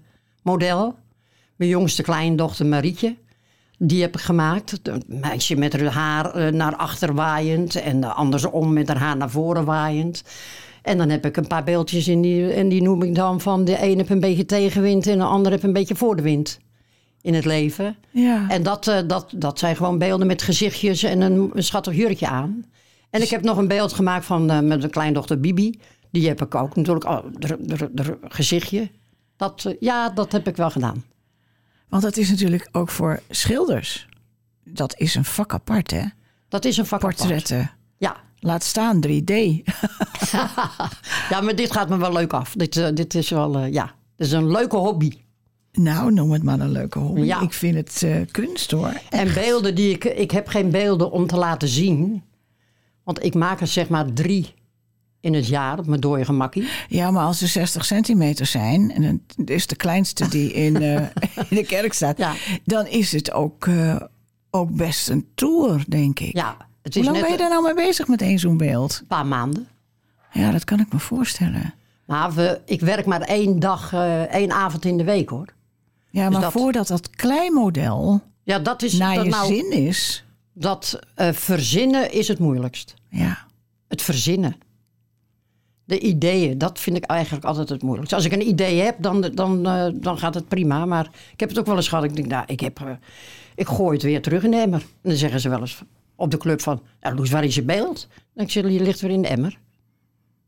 model. 0.43 0.95
Mijn 1.57 1.71
jongste 1.71 2.03
kleindochter 2.03 2.67
Marietje, 2.67 3.17
die 3.83 4.01
heb 4.01 4.15
ik 4.15 4.21
gemaakt. 4.21 4.81
Een 4.83 5.03
meisje 5.07 5.57
met 5.57 5.73
haar 5.73 5.93
haar 5.93 6.35
eh, 6.35 6.53
naar 6.53 6.77
achter 6.77 7.15
waaiend 7.15 7.75
en 7.75 8.15
andersom 8.15 8.73
met 8.73 8.89
haar 8.89 8.99
haar 8.99 9.17
naar 9.17 9.31
voren 9.31 9.65
waaiend. 9.65 10.23
En 10.83 10.99
dan 10.99 11.09
heb 11.09 11.27
ik 11.27 11.37
een 11.37 11.47
paar 11.47 11.65
beeldjes 11.65 12.09
in 12.09 12.23
die, 12.23 12.53
en 12.53 12.69
die 12.69 12.83
noem 12.83 13.03
ik 13.03 13.15
dan 13.15 13.41
van 13.41 13.65
de 13.65 13.83
een 13.83 13.99
heb 13.99 14.11
een 14.11 14.21
beetje 14.21 14.45
tegenwind 14.45 15.07
en 15.07 15.19
de 15.19 15.25
ander 15.25 15.53
heb 15.53 15.63
een 15.63 15.73
beetje 15.73 15.95
voor 15.95 16.17
de 16.17 16.23
wind 16.23 16.59
in 17.23 17.35
het 17.35 17.45
leven. 17.45 17.97
Ja. 18.11 18.49
En 18.49 18.63
dat, 18.63 18.87
eh, 18.87 18.99
dat, 19.07 19.33
dat 19.37 19.59
zijn 19.59 19.77
gewoon 19.77 19.99
beelden 19.99 20.27
met 20.27 20.43
gezichtjes 20.43 21.03
en 21.03 21.21
een, 21.21 21.51
een 21.55 21.65
schattig 21.65 21.95
jurkje 21.95 22.29
aan. 22.29 22.65
En 23.11 23.23
ik 23.23 23.29
heb 23.29 23.43
nog 23.43 23.57
een 23.57 23.69
beeld 23.69 23.93
gemaakt 23.93 24.25
van 24.25 24.51
eh, 24.51 24.61
met 24.61 24.79
mijn 24.79 24.91
kleindochter 24.91 25.41
Bibi. 25.41 25.81
Die 26.11 26.29
heb 26.29 26.43
ik 26.43 26.55
ook 26.55 26.77
natuurlijk, 26.77 27.07
oh, 27.07 27.25
gezichtje. 28.23 28.91
Dat, 29.37 29.75
ja, 29.81 30.11
dat 30.11 30.33
heb 30.33 30.49
ik 30.49 30.57
wel 30.57 30.71
gedaan. 30.71 31.05
Want 31.91 32.03
dat 32.03 32.17
is 32.17 32.31
natuurlijk 32.31 32.69
ook 32.73 32.89
voor 32.89 33.21
schilders. 33.31 34.09
Dat 34.65 34.99
is 34.99 35.15
een 35.15 35.25
vak 35.25 35.53
apart, 35.53 35.91
hè? 35.91 36.05
Dat 36.49 36.65
is 36.65 36.77
een 36.77 36.87
vak 36.87 37.03
apart. 37.03 37.17
Portretten. 37.17 37.71
Ja. 37.97 38.17
Laat 38.39 38.65
staan 38.65 39.07
3D. 39.07 39.33
ja, 41.31 41.41
maar 41.43 41.57
dit 41.57 41.73
gaat 41.73 41.89
me 41.89 41.97
wel 41.97 42.13
leuk 42.13 42.33
af. 42.33 42.53
Dit, 42.53 42.77
eh, 42.77 42.89
dit 42.95 43.15
is 43.15 43.31
wel, 43.31 43.59
eh, 43.59 43.73
ja, 43.73 43.95
dit 44.17 44.27
is 44.27 44.33
een 44.33 44.51
leuke 44.51 44.77
hobby. 44.77 45.13
Nou, 45.73 46.13
noem 46.13 46.33
het 46.33 46.43
maar 46.43 46.61
een 46.61 46.71
leuke 46.71 46.99
hobby. 46.99 47.21
Ja. 47.21 47.41
Ik 47.41 47.53
vind 47.53 47.75
het 47.75 48.03
eh, 48.03 48.17
kunst 48.31 48.71
hoor. 48.71 49.01
En 49.11 49.35
beelden 49.35 49.75
die 49.75 49.95
ik... 49.95 50.05
Ik 50.05 50.31
heb 50.31 50.49
geen 50.49 50.71
beelden 50.71 51.11
om 51.11 51.27
te 51.27 51.37
laten 51.37 51.69
zien. 51.69 52.23
Want 53.05 53.25
ik 53.25 53.35
maak 53.35 53.61
er 53.61 53.67
zeg 53.67 53.89
maar 53.89 54.13
drie 54.13 54.55
in 55.21 55.35
het 55.35 55.47
jaar 55.47 55.79
op 55.79 55.87
mijn 55.87 56.01
dode 56.01 56.25
gemakkie. 56.25 56.69
Ja, 56.89 57.11
maar 57.11 57.25
als 57.25 57.39
ze 57.39 57.47
60 57.47 57.85
centimeter 57.85 58.47
zijn, 58.47 58.93
en 58.93 59.03
het 59.37 59.51
is 59.51 59.67
de 59.67 59.77
kleinste 59.77 60.29
die 60.29 60.53
in, 60.53 60.77
eh, 60.83 60.95
in 61.49 61.57
de 61.57 61.65
kerk 61.67 61.93
staat, 61.93 62.19
Ja. 62.19 62.33
dan 62.65 62.87
is 62.87 63.13
het 63.13 63.33
ook, 63.33 63.67
eh, 63.67 63.97
ook 64.51 64.71
best 64.77 65.09
een 65.09 65.27
tour, 65.35 65.85
denk 65.89 66.21
ik. 66.21 66.33
Ja, 66.37 66.57
het 66.83 66.95
Hoe 66.95 67.03
is 67.03 67.09
lang 67.09 67.13
net 67.13 67.21
ben 67.23 67.33
je 67.33 67.39
daar 67.39 67.51
nou 67.51 67.63
mee 67.75 67.87
bezig 67.87 68.09
met 68.09 68.23
één 68.23 68.39
zo'n 68.39 68.57
beeld? 68.57 68.99
een 69.01 69.07
paar 69.07 69.27
maanden. 69.27 69.69
Ja, 70.33 70.51
dat 70.51 70.65
kan 70.65 70.81
ik 70.81 70.93
me 70.93 70.99
voorstellen. 70.99 71.75
Maar 72.07 72.33
we, 72.35 72.61
ik 72.65 72.81
werk 72.81 73.07
maar 73.07 73.21
één 73.21 73.59
dag, 73.59 73.93
eh, 73.93 74.23
één 74.23 74.53
avond 74.53 74.85
in 74.85 74.97
de 74.97 75.05
week 75.05 75.29
hoor. 75.29 75.47
Ja, 76.11 76.25
Dus 76.25 76.33
maar 76.33 76.43
dat- 76.43 76.53
voordat 76.53 76.87
dat 76.87 77.11
kleinmodel 77.11 78.21
Ja, 78.43 78.59
dat 78.59 78.83
is 78.83 78.93
naar 78.93 79.15
dat, 79.15 79.25
je 79.25 79.31
nou, 79.31 79.47
zin 79.55 79.71
is, 79.73 80.25
dat 80.53 80.99
verzinnen 81.17 82.13
is 82.13 82.29
het 82.29 82.39
moeilijkst. 82.39 82.95
ja. 83.09 83.39
Het 83.89 84.03
verzinnen. 84.03 84.57
De 85.91 85.99
ideeën, 86.01 86.59
dat 86.59 86.81
vind 86.81 86.97
ik 86.97 87.05
eigenlijk 87.05 87.45
altijd 87.45 87.69
het 87.69 87.83
moeilijkste. 87.83 88.17
Als 88.17 88.25
ik 88.25 88.33
een 88.33 88.49
idee 88.49 88.81
heb, 88.81 88.97
dan, 88.99 89.31
dan, 89.35 89.67
eh, 89.67 89.87
dan 89.95 90.19
gaat 90.19 90.35
het 90.35 90.49
prima. 90.49 90.85
Maar 90.87 91.11
ik 91.33 91.41
heb 91.41 91.49
het 91.49 91.59
ook 91.59 91.67
wel 91.67 91.77
eens 91.77 91.89
gehad. 91.89 92.05
Ik 92.05 92.17
denk, 92.17 92.29
nou, 92.29 92.45
ik, 92.47 92.61
heb, 92.61 92.81
eh, 92.81 92.87
ik 93.55 93.67
gooi 93.67 93.93
het 93.93 94.03
weer 94.03 94.23
terug 94.23 94.45
in 94.45 94.51
de 94.51 94.57
emmer. 94.57 94.81
En 94.81 95.09
dan 95.11 95.17
zeggen 95.17 95.41
ze 95.41 95.49
wel 95.49 95.61
eens 95.61 95.83
op 96.17 96.31
de 96.31 96.37
club 96.37 96.61
van... 96.61 96.83
Nou, 97.01 97.15
Loes, 97.15 97.31
waar 97.31 97.45
is 97.45 97.55
je 97.55 97.63
beeld? 97.63 98.09
Dan 98.35 98.51
zeg 98.51 98.65
ik, 98.65 98.71
je 98.71 98.83
ligt 98.83 99.01
weer 99.01 99.11
in 99.11 99.23
de 99.23 99.29
emmer. 99.29 99.59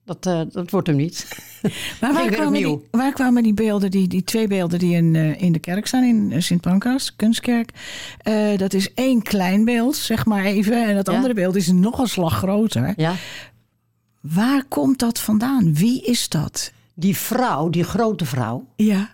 Dat, 0.05 0.27
eh, 0.27 0.41
dat 0.51 0.71
wordt 0.71 0.87
hem 0.87 0.97
niet. 0.97 1.29
Maar 2.01 2.13
waar 2.13 2.31
kwamen, 2.31 2.53
die, 2.53 2.81
waar 2.91 3.13
kwamen 3.13 3.43
die 3.43 3.55
beelden, 3.55 3.91
die, 3.91 4.09
die 4.09 4.25
twee 4.25 4.47
beelden 4.47 4.79
die 4.79 4.95
in, 4.95 5.15
in 5.17 5.53
de 5.53 5.59
kerk 5.59 5.87
staan, 5.87 6.05
in 6.05 6.43
Sint 6.43 6.61
Pancras, 6.61 7.17
kunstkerk? 7.17 7.71
Dat 8.57 8.75
is 8.75 8.95
één 8.95 9.23
klein 9.23 9.65
beeld, 9.65 9.97
zeg 9.97 10.27
maar 10.27 10.45
even. 10.45 10.89
En 10.89 10.95
dat 10.95 11.07
Ja. 11.07 11.13
andere 11.15 11.35
beeld 11.35 11.57
is 11.57 11.73
nog 11.73 11.99
een 11.99 12.07
slag 12.07 12.37
groter. 12.37 12.93
Ja. 12.97 13.15
Waar 14.23 14.65
komt 14.65 14.99
dat 14.99 15.19
vandaan? 15.19 15.75
Wie 15.75 16.03
is 16.03 16.29
dat? 16.29 16.73
Die 16.95 17.17
vrouw, 17.17 17.69
die 17.69 17.85
grote 17.85 18.25
vrouw... 18.25 18.67
Ja. 18.77 19.11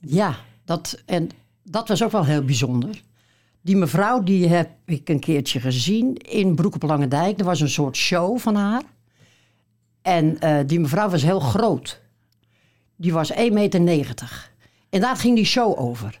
Ja, 0.00 0.36
dat, 0.64 1.02
en 1.06 1.28
dat 1.62 1.88
was 1.88 2.02
ook 2.02 2.10
wel 2.10 2.24
heel 2.24 2.44
bijzonder. 2.44 3.02
Die 3.60 3.76
mevrouw 3.76 4.22
die 4.22 4.48
heb 4.48 4.70
ik 4.84 5.08
een 5.08 5.20
keertje 5.20 5.60
gezien 5.60 6.16
in 6.16 6.54
Broek 6.54 6.74
op 6.74 6.82
Langendijk. 6.82 7.38
Er 7.38 7.44
was 7.44 7.60
een 7.60 7.68
soort 7.68 7.96
show 7.96 8.38
van 8.38 8.54
haar. 8.54 8.82
En 10.02 10.40
eh, 10.40 10.58
die 10.66 10.80
mevrouw 10.80 11.08
was 11.08 11.22
heel 11.22 11.40
groot. 11.40 12.00
Die 12.96 13.12
was 13.12 13.32
1,90 13.32 13.38
meter. 13.48 14.50
En 14.90 15.00
daar 15.00 15.16
ging 15.16 15.36
die 15.36 15.44
show 15.44 15.78
over. 15.78 16.20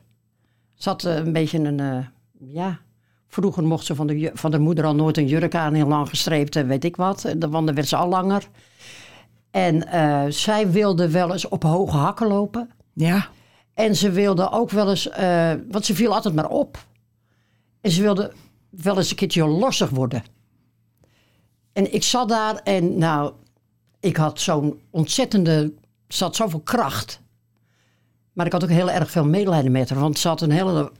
Ze 0.74 0.88
had 0.88 1.04
eh, 1.04 1.16
een 1.16 1.32
beetje 1.32 1.58
een, 1.58 1.80
eh, 1.80 2.06
ja, 2.38 2.80
Vroeger 3.28 3.64
mocht 3.64 3.84
ze 3.86 3.94
van 3.94 4.06
de, 4.06 4.30
van 4.34 4.50
de 4.50 4.58
moeder 4.58 4.84
al 4.84 4.94
nooit 4.94 5.16
een 5.16 5.26
jurk 5.26 5.54
aan, 5.54 5.74
heel 5.74 5.86
lang 5.86 6.08
gestreept 6.08 6.56
en 6.56 6.66
weet 6.66 6.84
ik 6.84 6.96
wat. 6.96 7.22
Want 7.22 7.50
dan 7.50 7.74
werd 7.74 7.88
ze 7.88 7.96
al 7.96 8.08
langer. 8.08 8.48
En 9.50 9.86
eh, 9.86 10.24
zij 10.28 10.70
wilde 10.70 11.10
wel 11.10 11.32
eens 11.32 11.48
op 11.48 11.62
hoge 11.62 11.96
hakken 11.96 12.26
lopen. 12.26 12.70
Ja. 12.92 13.28
En 13.74 13.96
ze 13.96 14.10
wilde 14.10 14.50
ook 14.50 14.70
wel 14.70 14.90
eens, 14.90 15.08
eh, 15.08 15.52
want 15.70 15.84
ze 15.86 15.94
viel 15.94 16.14
altijd 16.14 16.34
maar 16.34 16.48
op. 16.48 16.86
En 17.80 17.90
ze 17.90 18.02
wilde 18.02 18.32
wel 18.70 18.96
eens 18.96 19.10
een 19.10 19.16
keertje 19.16 19.46
lossig 19.46 19.90
worden. 19.90 20.22
En 21.72 21.94
ik 21.94 22.02
zat 22.02 22.28
daar 22.28 22.56
en 22.56 22.98
nou, 22.98 23.32
ik 24.00 24.16
had 24.16 24.40
zo'n 24.40 24.80
ontzettende, 24.90 25.72
ze 26.08 26.24
had 26.24 26.36
zoveel 26.36 26.60
kracht. 26.60 27.20
Maar 28.32 28.46
ik 28.46 28.52
had 28.52 28.62
ook 28.62 28.70
heel 28.70 28.90
erg 28.90 29.10
veel 29.10 29.24
medelijden 29.24 29.72
met 29.72 29.88
haar, 29.90 29.98
want 29.98 30.18
ze 30.18 30.28
had 30.28 30.40
een 30.40 30.50
hele, 30.50 30.92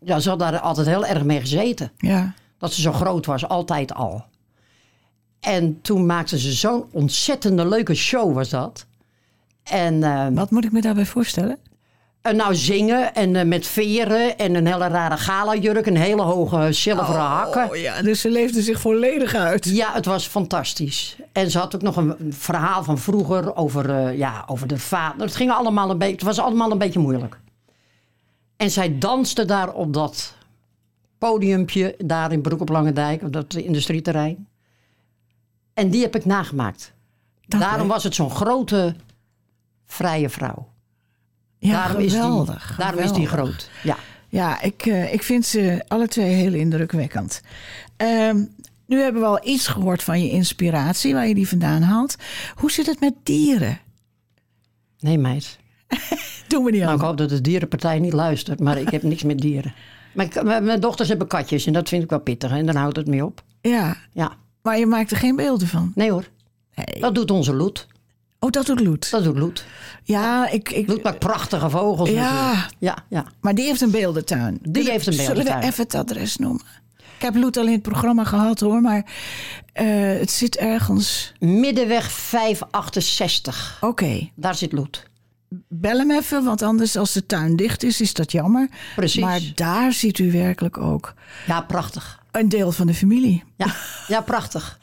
ja, 0.00 0.18
ze 0.18 0.28
had 0.28 0.38
daar 0.38 0.58
altijd 0.58 0.86
heel 0.86 1.06
erg 1.06 1.24
mee 1.24 1.40
gezeten. 1.40 1.92
Ja. 1.96 2.34
Dat 2.58 2.72
ze 2.72 2.80
zo 2.80 2.92
groot 2.92 3.26
was, 3.26 3.48
altijd 3.48 3.94
al. 3.94 4.24
En 5.40 5.80
toen 5.80 6.06
maakte 6.06 6.38
ze 6.38 6.52
zo'n 6.52 6.84
ontzettende 6.92 7.68
leuke 7.68 7.94
show 7.94 8.34
was 8.34 8.48
dat. 8.48 8.86
En 9.62 10.02
eh, 10.02 10.26
Wat 10.32 10.50
moet 10.50 10.64
ik 10.64 10.72
me 10.72 10.80
daarbij 10.80 11.06
voorstellen? 11.06 11.58
en 12.22 12.36
nou 12.36 12.54
zingen 12.54 13.14
en 13.14 13.36
eh, 13.36 13.46
met 13.46 13.66
veren 13.66 14.38
en 14.38 14.54
een 14.54 14.66
hele 14.66 14.88
rare 14.88 15.16
galajurk, 15.16 15.86
een 15.86 15.96
hele 15.96 16.22
hoge 16.22 16.72
zilveren 16.72 17.20
hakken. 17.20 17.70
Oh 17.70 17.76
ja, 17.76 18.02
dus 18.02 18.20
ze 18.20 18.30
leefde 18.30 18.62
zich 18.62 18.80
volledig 18.80 19.34
uit. 19.34 19.64
Ja, 19.64 19.92
het 19.92 20.04
was 20.04 20.26
fantastisch. 20.26 21.16
En 21.32 21.50
ze 21.50 21.58
had 21.58 21.74
ook 21.74 21.82
nog 21.82 21.96
een, 21.96 22.14
een 22.18 22.32
verhaal 22.32 22.84
van 22.84 22.98
vroeger 22.98 23.56
over, 23.56 23.90
eh, 23.90 24.18
ja, 24.18 24.44
over 24.46 24.66
de 24.66 24.78
vader. 24.78 25.20
Het, 25.20 25.36
ging 25.36 25.50
allemaal 25.50 25.90
een 25.90 25.98
beetje, 25.98 26.14
het 26.14 26.24
was 26.24 26.38
allemaal 26.38 26.70
een 26.70 26.78
beetje 26.78 27.00
moeilijk. 27.00 27.38
En 28.60 28.70
zij 28.70 28.98
danste 28.98 29.44
daar 29.44 29.72
op 29.72 29.92
dat 29.92 30.34
podiumpje, 31.18 31.94
daar 31.98 32.32
in 32.32 32.40
Broek 32.40 32.60
op 32.60 32.68
Lange 32.68 32.92
Dijk, 32.92 33.22
op 33.22 33.32
dat 33.32 33.54
industrieterrein. 33.54 34.48
En 35.74 35.90
die 35.90 36.02
heb 36.02 36.16
ik 36.16 36.24
nagemaakt. 36.24 36.92
Dat 37.46 37.60
Daarom 37.60 37.88
was 37.88 38.04
het 38.04 38.14
zo'n 38.14 38.30
grote, 38.30 38.94
vrije 39.86 40.28
vrouw. 40.28 40.68
Ja, 41.58 41.72
daarom 41.72 42.08
geweldig. 42.08 42.62
is 42.62 42.68
die, 42.68 42.76
daarom 42.76 43.00
is 43.00 43.12
die 43.12 43.26
groot. 43.26 43.70
Ja. 43.82 43.96
Ja, 44.28 44.60
ik, 44.60 44.86
eh, 44.86 45.12
ik 45.12 45.22
vind 45.22 45.46
ze 45.46 45.84
alle 45.88 46.08
twee 46.08 46.32
heel 46.34 46.54
indrukwekkend. 46.54 47.42
Ehm, 47.96 48.44
nu 48.86 49.00
hebben 49.00 49.22
we 49.22 49.28
al 49.28 49.46
iets 49.46 49.66
gehoord 49.66 50.02
van 50.02 50.22
je 50.22 50.30
inspiratie, 50.30 51.14
waar 51.14 51.28
je 51.28 51.34
die 51.34 51.48
vandaan 51.48 51.82
haalt. 51.82 52.16
Hoe 52.54 52.70
zit 52.70 52.86
het 52.86 53.00
met 53.00 53.14
dieren? 53.22 53.78
Nee, 54.98 55.18
meid. 55.18 55.58
Doen 56.48 56.64
we 56.64 56.70
niet 56.70 56.80
Nou, 56.80 56.92
aan. 56.92 56.98
ik 56.98 57.04
hoop 57.04 57.16
dat 57.16 57.28
de 57.28 57.40
dierenpartij 57.40 57.98
niet 57.98 58.12
luistert, 58.12 58.60
maar 58.60 58.78
ik 58.78 58.88
heb 58.90 59.02
niks 59.02 59.22
met 59.22 59.38
dieren. 59.38 59.74
Mijn, 60.12 60.30
mijn, 60.64 60.80
dochters 60.80 61.08
hebben 61.08 61.26
katjes 61.26 61.66
en 61.66 61.72
dat 61.72 61.88
vind 61.88 62.02
ik 62.02 62.10
wel 62.10 62.20
pittig 62.20 62.50
en 62.50 62.66
dan 62.66 62.76
houdt 62.76 62.96
het 62.96 63.06
mee 63.06 63.24
op. 63.24 63.42
Ja, 63.60 63.96
Ja, 64.12 64.32
maar 64.62 64.78
je 64.78 64.86
maakt 64.86 65.10
er 65.10 65.16
geen 65.16 65.36
beelden 65.36 65.68
van. 65.68 65.92
nee 65.94 66.10
hoor. 66.10 66.24
Nee. 66.74 67.00
Dat 67.00 67.14
doet 67.14 67.30
onze 67.30 67.54
Loet. 67.54 67.86
Oh, 68.38 68.50
dat 68.50 68.66
doet 68.66 68.80
Loet. 68.80 69.10
Dat 69.10 69.24
doet 69.24 69.38
Loet. 69.38 69.64
Ja, 70.04 70.48
ik, 70.48 70.70
ik, 70.70 70.88
Loet 70.88 71.02
maakt 71.02 71.18
prachtige 71.18 71.70
vogels 71.70 72.10
Ja. 72.10 72.32
natuurlijk. 72.46 72.74
Ja, 72.78 72.96
ja. 73.08 73.24
maar 73.40 73.54
die 73.54 73.64
heeft 73.64 73.80
een 73.80 73.90
beeldentuin. 73.90 74.58
Die 74.62 74.90
heeft 74.90 75.06
een 75.06 75.12
Zullen 75.12 75.26
beeldentuin. 75.34 75.60
we 75.60 75.66
even 75.66 75.82
het 75.84 75.94
adres 75.94 76.36
noemen? 76.36 76.62
Ik 76.96 77.26
heb 77.26 77.34
Loet 77.34 77.56
al 77.56 77.66
in 77.66 77.72
het 77.72 77.82
programma 77.82 78.24
gehad 78.24 78.60
hoor, 78.60 78.80
maar 78.80 79.04
eh, 79.72 79.86
het 80.18 80.30
zit 80.30 80.56
ergens. 80.56 81.32
Middenweg 81.38 82.10
568. 82.12 83.78
Oké, 83.80 84.30
Daar 84.34 84.54
zit 84.54 84.72
Loet. 84.72 85.08
Bel 85.68 85.98
hem 85.98 86.10
even, 86.10 86.44
want 86.44 86.62
anders 86.62 86.96
als 86.96 87.12
de 87.12 87.26
tuin 87.26 87.56
dicht 87.56 87.82
is, 87.82 88.00
is 88.00 88.12
dat 88.14 88.32
jammer. 88.32 88.68
Precies. 88.96 89.22
Maar 89.22 89.40
daar 89.54 89.92
ziet 89.92 90.18
u 90.18 90.32
werkelijk 90.32 90.78
ook 90.78 91.14
Ja, 91.46 91.60
prachtig. 91.60 92.22
een 92.30 92.48
deel 92.48 92.72
van 92.72 92.86
de 92.86 92.94
familie. 92.94 93.44
Ja, 93.56 93.74
ja 94.08 94.20
prachtig. 94.20 94.78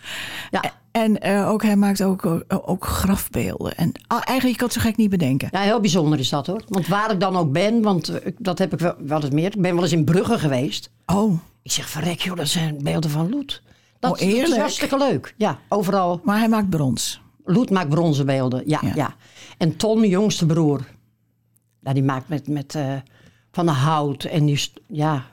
Ja. 0.52 0.62
En 0.92 1.22
eh, 1.22 1.50
ook, 1.50 1.64
hij 1.64 1.76
maakt 1.76 2.04
ook, 2.04 2.26
ook, 2.26 2.44
ook 2.48 2.86
grafbeelden. 2.86 3.76
En 3.78 3.92
ah, 4.08 4.18
eigenlijk, 4.24 4.48
je 4.50 4.56
kan 4.56 4.68
het 4.68 4.74
zo 4.74 4.82
gek 4.82 4.98
niet 4.98 5.10
bedenken. 5.10 5.48
ja, 5.52 5.60
heel 5.60 5.80
bijzonder 5.80 6.20
is 6.20 6.30
dat 6.30 6.48
hoor. 6.48 6.62
Want 6.68 6.88
waar 6.88 7.12
ik 7.12 7.20
dan 7.20 7.36
ook 7.38 7.52
ben, 7.52 7.82
want 7.82 8.10
eh, 8.10 8.32
dat 8.38 8.58
heb 8.58 8.74
ik 8.74 8.80
wel, 8.80 8.96
wel 9.00 9.22
eens 9.24 9.34
meer. 9.34 9.46
Ik 9.56 9.62
ben 9.62 9.74
wel 9.74 9.84
eens 9.84 9.92
in 9.92 10.04
Brugge 10.06 10.40
geweest. 10.40 10.90
Oh, 11.06 11.40
Ik 11.64 11.72
zeg, 11.72 11.90
verrek 11.90 12.20
joh, 12.22 12.36
dat 12.38 12.48
zijn 12.48 12.78
beelden 12.84 13.10
van 13.10 13.30
Loet. 13.30 13.62
Dat, 14.00 14.12
Oh, 14.12 14.18
dat 14.20 14.48
is 14.50 14.58
hartstikke 14.58 14.98
leuk. 14.98 15.34
Ja, 15.38 15.60
overal. 15.70 16.22
maar 16.24 16.38
hij 16.40 16.50
maakt 16.50 16.70
brons. 16.70 17.22
Loet 17.46 17.70
maakt 17.70 17.90
bronzen 17.90 18.26
beelden, 18.26 18.64
ja, 18.66 18.80
Ja. 18.84 18.92
ja. 18.96 19.16
En 19.58 19.76
Ton, 19.76 20.00
mijn 20.00 20.12
jongste 20.12 20.46
broer, 20.46 20.88
ja, 21.80 21.94
die 21.94 22.04
maakt 22.04 22.30
met, 22.30 22.48
met 22.48 22.76
eh, 22.76 22.96
van 23.52 23.66
de 23.66 23.72
hout 23.72 24.24
en 24.24 24.46
die, 24.46 24.72
ja, 24.88 25.26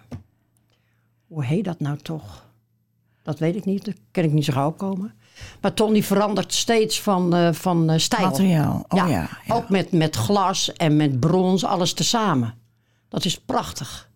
hoe 1.27 1.45
heet 1.45 1.65
dat 1.65 1.81
nou 1.81 1.99
toch? 1.99 2.45
Dat 3.23 3.39
weet 3.39 3.57
ik 3.57 3.65
niet, 3.65 3.85
daar 3.85 3.95
kan 4.11 4.25
ik 4.25 4.33
niet 4.33 4.45
zo 4.45 4.53
gauw 4.53 4.73
komen. 4.73 5.15
Maar 5.61 5.75
Ton 5.75 5.93
die 5.93 6.05
verandert 6.05 6.53
steeds 6.53 7.01
van, 7.01 7.35
eh, 7.35 7.53
van 7.53 7.91
eh, 7.91 7.99
stijl. 7.99 8.29
Materiaal. 8.29 8.85
Oh 8.89 8.99
ja. 8.99 9.07
ja. 9.09 9.29
Ook 9.49 9.69
met, 9.69 9.93
met 9.93 10.17
glas 10.17 10.73
en 10.73 10.97
met 10.97 11.21
brons, 11.21 11.65
alles 11.65 11.93
tezamen. 11.93 12.55
Dat 13.09 13.25
is 13.25 13.41
prachtig. 13.41 14.11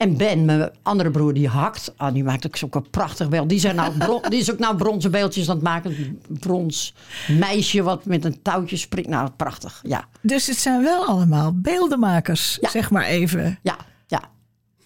En 0.00 0.16
Ben, 0.16 0.44
mijn 0.44 0.70
andere 0.82 1.10
broer, 1.10 1.34
die 1.34 1.48
hakt. 1.48 1.92
Ah, 1.96 2.14
die 2.14 2.24
maakt 2.24 2.46
ook 2.46 2.56
zo'n 2.56 2.70
prachtig 2.90 3.28
beeld. 3.28 3.48
Die, 3.48 3.58
zijn 3.58 3.76
nou 3.76 3.98
bron- 3.98 4.22
die 4.28 4.38
is 4.38 4.50
ook 4.52 4.58
nou 4.58 4.76
bronzen 4.76 5.10
beeldjes 5.10 5.48
aan 5.48 5.54
het 5.54 5.64
maken. 5.64 5.90
Een 5.98 6.38
brons 6.38 6.94
meisje 7.28 7.82
wat 7.82 8.04
met 8.04 8.24
een 8.24 8.42
touwtje 8.42 8.76
springt. 8.76 9.08
Nou, 9.10 9.30
prachtig. 9.30 9.80
Ja, 9.82 10.04
Dus 10.22 10.46
het 10.46 10.56
zijn 10.56 10.82
wel 10.82 11.06
allemaal 11.06 11.52
beeldenmakers, 11.60 12.58
Ja. 12.60 12.68
zeg 12.68 12.90
maar 12.90 13.04
even. 13.04 13.58
ja, 13.62 13.76
ja. 14.06 14.22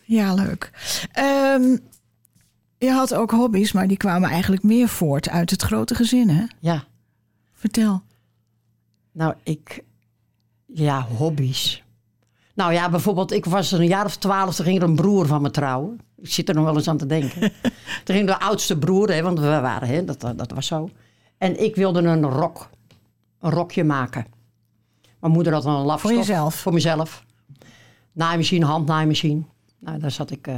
Ja, 0.05 0.35
leuk. 0.35 0.71
Ehm, 1.13 1.77
je 2.79 2.91
had 2.91 3.15
ook 3.15 3.31
hobby's, 3.31 3.73
maar 3.73 3.89
die 3.89 3.97
kwamen 3.97 4.31
eigenlijk 4.31 4.63
meer 4.63 4.89
voort 4.89 5.29
uit 5.29 5.51
het 5.51 5.63
grote 5.63 5.95
gezin, 5.95 6.29
hè? 6.29 6.45
ja. 6.61 6.85
Vertel. 7.53 8.03
Nou, 9.13 9.35
ik... 9.43 9.83
Ja, 10.67 11.03
hobby's. 11.03 11.84
Nou 12.55 12.73
ja, 12.73 12.91
bijvoorbeeld, 12.91 13.33
ik 13.33 13.45
was 13.45 13.73
een 13.73 13.87
jaar 13.87 14.05
of 14.05 14.17
twaalf, 14.17 14.55
toen 14.55 14.65
ging 14.65 14.83
er 14.83 14.89
een 14.89 14.95
broer 14.95 15.27
van 15.27 15.43
me 15.43 15.51
trouwen. 15.51 15.99
Ik 16.17 16.33
zit 16.33 16.49
er 16.49 16.55
nog 16.55 16.65
wel 16.65 16.77
eens 16.77 16.89
aan 16.89 16.97
te 16.97 17.07
denken. 17.07 17.41
toen 18.05 18.17
ging 18.17 18.27
de 18.27 18.41
oudste 18.41 18.79
broer, 18.79 19.13
hè, 19.13 19.23
want 19.23 19.39
we 19.39 19.47
waren, 19.47 19.89
hè, 19.89 20.05
dat, 20.05 20.21
dat 20.21 20.51
was 20.51 20.67
zo. 20.67 20.91
En 21.39 21.63
ik 21.63 21.77
wilde 21.77 22.01
een 22.01 22.25
rok, 22.25 22.71
een 23.41 23.51
rokje 23.51 23.85
maken. 23.85 24.27
Mijn 25.21 25.33
moeder 25.33 25.53
had 25.53 25.65
een 25.65 25.73
lafstof. 25.73 26.01
Voor 26.01 26.21
jezelf? 26.21 26.55
Voor 26.55 26.73
mezelf. 26.73 27.25
Naaimachine, 28.13 28.65
handnaaimachine. 28.65 29.43
Nou, 29.79 29.99
daar 29.99 30.11
zat 30.11 30.31
ik 30.31 30.47
eh, 30.47 30.57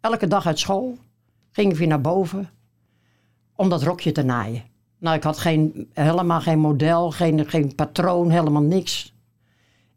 elke 0.00 0.26
dag 0.26 0.46
uit 0.46 0.58
school. 0.58 0.98
Ging 1.50 1.72
ik 1.72 1.78
weer 1.78 1.88
naar 1.88 2.00
boven 2.00 2.50
om 3.56 3.68
dat 3.68 3.82
rokje 3.82 4.12
te 4.12 4.22
naaien. 4.22 4.62
Nou, 4.98 5.16
ik 5.16 5.22
had 5.22 5.38
geen, 5.38 5.90
helemaal 5.92 6.40
geen 6.40 6.58
model, 6.58 7.10
geen, 7.10 7.48
geen 7.48 7.74
patroon, 7.74 8.30
helemaal 8.30 8.62
niks. 8.62 9.13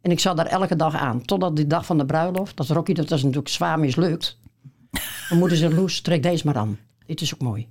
En 0.08 0.14
ik 0.14 0.20
zat 0.20 0.38
daar 0.38 0.46
elke 0.46 0.76
dag 0.76 0.96
aan. 0.96 1.22
Totdat 1.22 1.56
die 1.56 1.68
dag 1.68 1.86
van 1.86 1.98
de 1.98 2.06
bruiloft, 2.06 2.58
dat 2.58 2.68
rokje, 2.68 2.94
dat 2.94 3.10
was 3.10 3.22
natuurlijk 3.22 3.50
zwaar 3.50 3.80
mislukt. 3.80 4.38
Mijn 5.30 5.40
moeder 5.40 5.58
zei, 5.58 5.76
Loes, 5.76 6.02
trek 6.02 6.24
deze 6.24 6.46
maar 6.46 6.56
aan. 6.56 6.78
Dit 7.06 7.22
is 7.22 7.34
ook 7.34 7.42
mooi. 7.42 7.68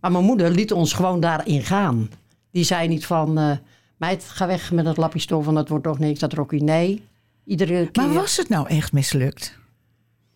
Maar 0.00 0.12
mijn 0.12 0.24
moeder 0.24 0.50
liet 0.50 0.72
ons 0.72 0.92
gewoon 0.92 1.20
daarin 1.20 1.62
gaan. 1.62 2.10
Die 2.50 2.64
zei 2.64 2.88
niet 2.88 3.06
van, 3.06 3.38
eh 3.38 3.56
meid, 3.96 4.24
ga 4.24 4.46
weg 4.46 4.72
met 4.72 4.84
dat 4.84 4.96
lapje 4.96 5.18
stof, 5.18 5.44
want 5.44 5.56
dat 5.56 5.68
wordt 5.68 5.84
toch 5.84 5.98
niks, 5.98 6.18
dat 6.20 6.32
rokje. 6.32 6.62
Nee, 6.62 7.02
iedere 7.44 7.90
keer. 7.90 8.04
Maar 8.04 8.14
was 8.14 8.36
het 8.36 8.48
nou 8.48 8.68
echt 8.68 8.92
mislukt? 8.92 9.58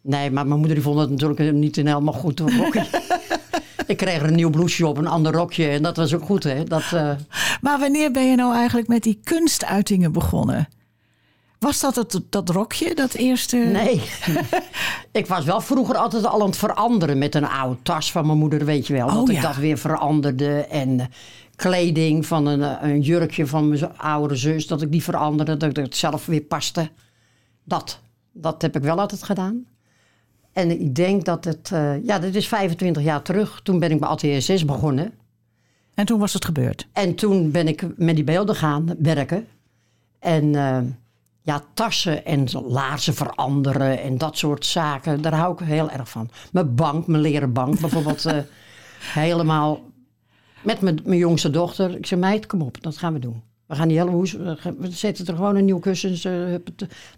Nee, 0.00 0.30
maar 0.30 0.46
mijn 0.46 0.58
moeder 0.58 0.76
die 0.76 0.84
vond 0.84 0.98
het 0.98 1.10
natuurlijk 1.10 1.52
niet 1.52 1.76
helemaal 1.76 2.12
goed 2.12 2.40
rokje. 2.40 2.86
ik 3.86 3.96
kreeg 3.96 4.20
er 4.20 4.28
een 4.28 4.34
nieuw 4.34 4.50
blouseje 4.50 4.88
op, 4.88 4.98
een 4.98 5.06
ander 5.06 5.32
rokje. 5.32 5.68
En 5.68 5.82
dat 5.82 5.96
was 5.96 6.14
ook 6.14 6.24
goed, 6.24 6.44
hè. 6.44 6.64
Dat, 6.64 6.92
eh, 6.92 7.10
Maar 7.60 7.78
wanneer 7.78 8.10
ben 8.10 8.30
je 8.30 8.36
nou 8.36 8.54
eigenlijk 8.54 8.88
met 8.88 9.02
die 9.02 9.20
kunstuitingen 9.24 10.12
begonnen? 10.12 10.68
Was 11.64 11.81
dat 11.81 11.94
het, 11.94 12.20
dat 12.31 12.48
rokje, 12.48 12.94
dat 12.94 13.14
eerste? 13.14 13.57
Nee. 13.57 14.03
ik 15.20 15.27
was 15.27 15.44
wel 15.44 15.61
vroeger 15.61 15.96
altijd 15.96 16.27
al 16.27 16.40
aan 16.40 16.46
het 16.46 16.57
veranderen 16.57 17.18
met 17.18 17.35
een 17.35 17.46
oude 17.46 17.83
tas 17.83 18.12
van 18.12 18.27
mijn 18.27 18.38
moeder, 18.38 18.64
weet 18.64 18.87
je 18.87 18.92
wel. 18.92 19.07
Oh, 19.07 19.14
dat 19.14 19.29
ik 19.29 19.35
ja. 19.35 19.40
dat 19.40 19.57
weer 19.57 19.79
veranderde. 19.79 20.66
En 20.66 21.00
eh, 21.00 21.07
kleding 21.57 22.27
van 22.27 22.46
een, 22.46 22.62
eh, 22.62 22.90
een 22.90 23.00
jurkje 23.00 23.46
van 23.46 23.68
mijn 23.68 23.96
oudere 23.96 24.37
zus, 24.37 24.66
dat 24.66 24.83
ik 24.83 24.92
die 24.92 25.03
veranderde, 25.03 25.57
dat 25.57 25.70
ik 25.70 25.77
het 25.77 25.96
zelf 25.96 26.27
weer 26.27 26.40
paste. 26.40 26.90
Dat. 27.64 28.00
Dat 28.33 28.62
heb 28.62 28.77
ik 28.77 28.83
wel 28.83 29.00
altijd 29.00 29.22
gedaan. 29.22 29.64
En 30.53 30.70
ik 30.70 30.94
denk 30.94 31.24
dat 31.24 31.44
het, 31.44 31.70
eh, 31.72 32.05
ja, 32.05 32.18
dat 32.18 32.35
is 32.35 32.48
25 32.48 33.03
jaar 33.03 33.22
terug. 33.22 33.61
Toen 33.62 33.79
ben 33.79 33.90
ik 33.90 34.00
bij 34.00 34.40
6 34.40 34.64
begonnen. 34.64 35.12
En 35.94 36.07
toen 36.07 36.18
was 36.18 36.33
het 36.33 36.44
gebeurd. 36.44 36.87
En 36.92 37.14
toen 37.14 37.50
ben 37.50 37.68
ik 37.68 37.98
met 37.98 38.14
die 38.14 38.24
beelden 38.24 38.55
gaan 38.55 38.94
werken. 38.98 39.46
En 40.18 40.55
ja, 41.44 41.62
tassen 41.74 42.24
en 42.24 42.46
laarzen 42.68 43.14
veranderen 43.14 44.00
en 44.02 44.18
dat 44.18 44.38
soort 44.38 44.66
zaken. 44.66 45.22
Daar 45.22 45.35
hou 45.35 45.52
ik 45.52 45.59
heel 45.66 45.90
erg 45.90 46.09
van. 46.09 46.30
Mijn 46.52 46.74
bank, 46.74 47.07
mijn 47.07 47.22
leren 47.22 47.52
bank 47.52 47.80
bijvoorbeeld. 47.80 48.24
eh, 48.26 48.38
helemaal 49.00 49.80
met 50.62 50.80
mijn, 50.80 51.00
mijn 51.04 51.18
jongste 51.18 51.50
dochter. 51.50 51.96
Ik 51.96 52.07
zei, 52.07 52.20
meid, 52.20 52.46
kom 52.46 52.62
op, 52.62 52.83
dat 52.83 52.96
gaan 52.96 53.12
we 53.12 53.18
doen. 53.18 53.42
We 53.66 53.74
gaan 53.74 53.88
die 53.88 53.98
hele 53.98 54.11
hoes, 54.11 54.33
we 54.33 54.90
zetten 54.90 55.26
er 55.26 55.35
gewoon 55.35 55.57
een 55.57 55.64
nieuw 55.64 55.78
kussen. 55.78 56.61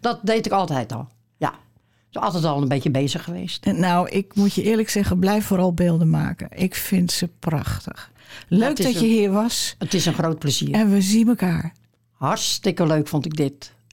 Dat 0.00 0.18
deed 0.22 0.46
ik 0.46 0.52
altijd 0.52 0.92
al. 0.92 1.08
Ja. 1.36 1.54
Altijd 2.12 2.44
al 2.44 2.62
een 2.62 2.68
beetje 2.68 2.90
bezig 2.90 3.24
geweest. 3.24 3.64
Nou, 3.64 4.08
ik 4.08 4.34
moet 4.34 4.54
je 4.54 4.62
eerlijk 4.62 4.88
zeggen, 4.88 5.18
blijf 5.18 5.46
vooral 5.46 5.74
beelden 5.74 6.10
maken. 6.10 6.48
Ik 6.50 6.74
vind 6.74 7.12
ze 7.12 7.28
prachtig. 7.38 8.10
Leuk 8.48 8.76
dat 8.76 8.92
je 8.92 8.98
een- 8.98 9.04
hier 9.04 9.30
was. 9.30 9.74
Het 9.78 9.94
is 9.94 10.06
een 10.06 10.14
groot 10.14 10.38
plezier. 10.38 10.74
En 10.74 10.90
we 10.90 11.00
zien 11.00 11.28
elkaar. 11.28 11.72
Hartstikke 12.12 12.86
leuk 12.86 13.08
vond 13.08 13.24
ik 13.24 13.36
dit. 13.36 13.72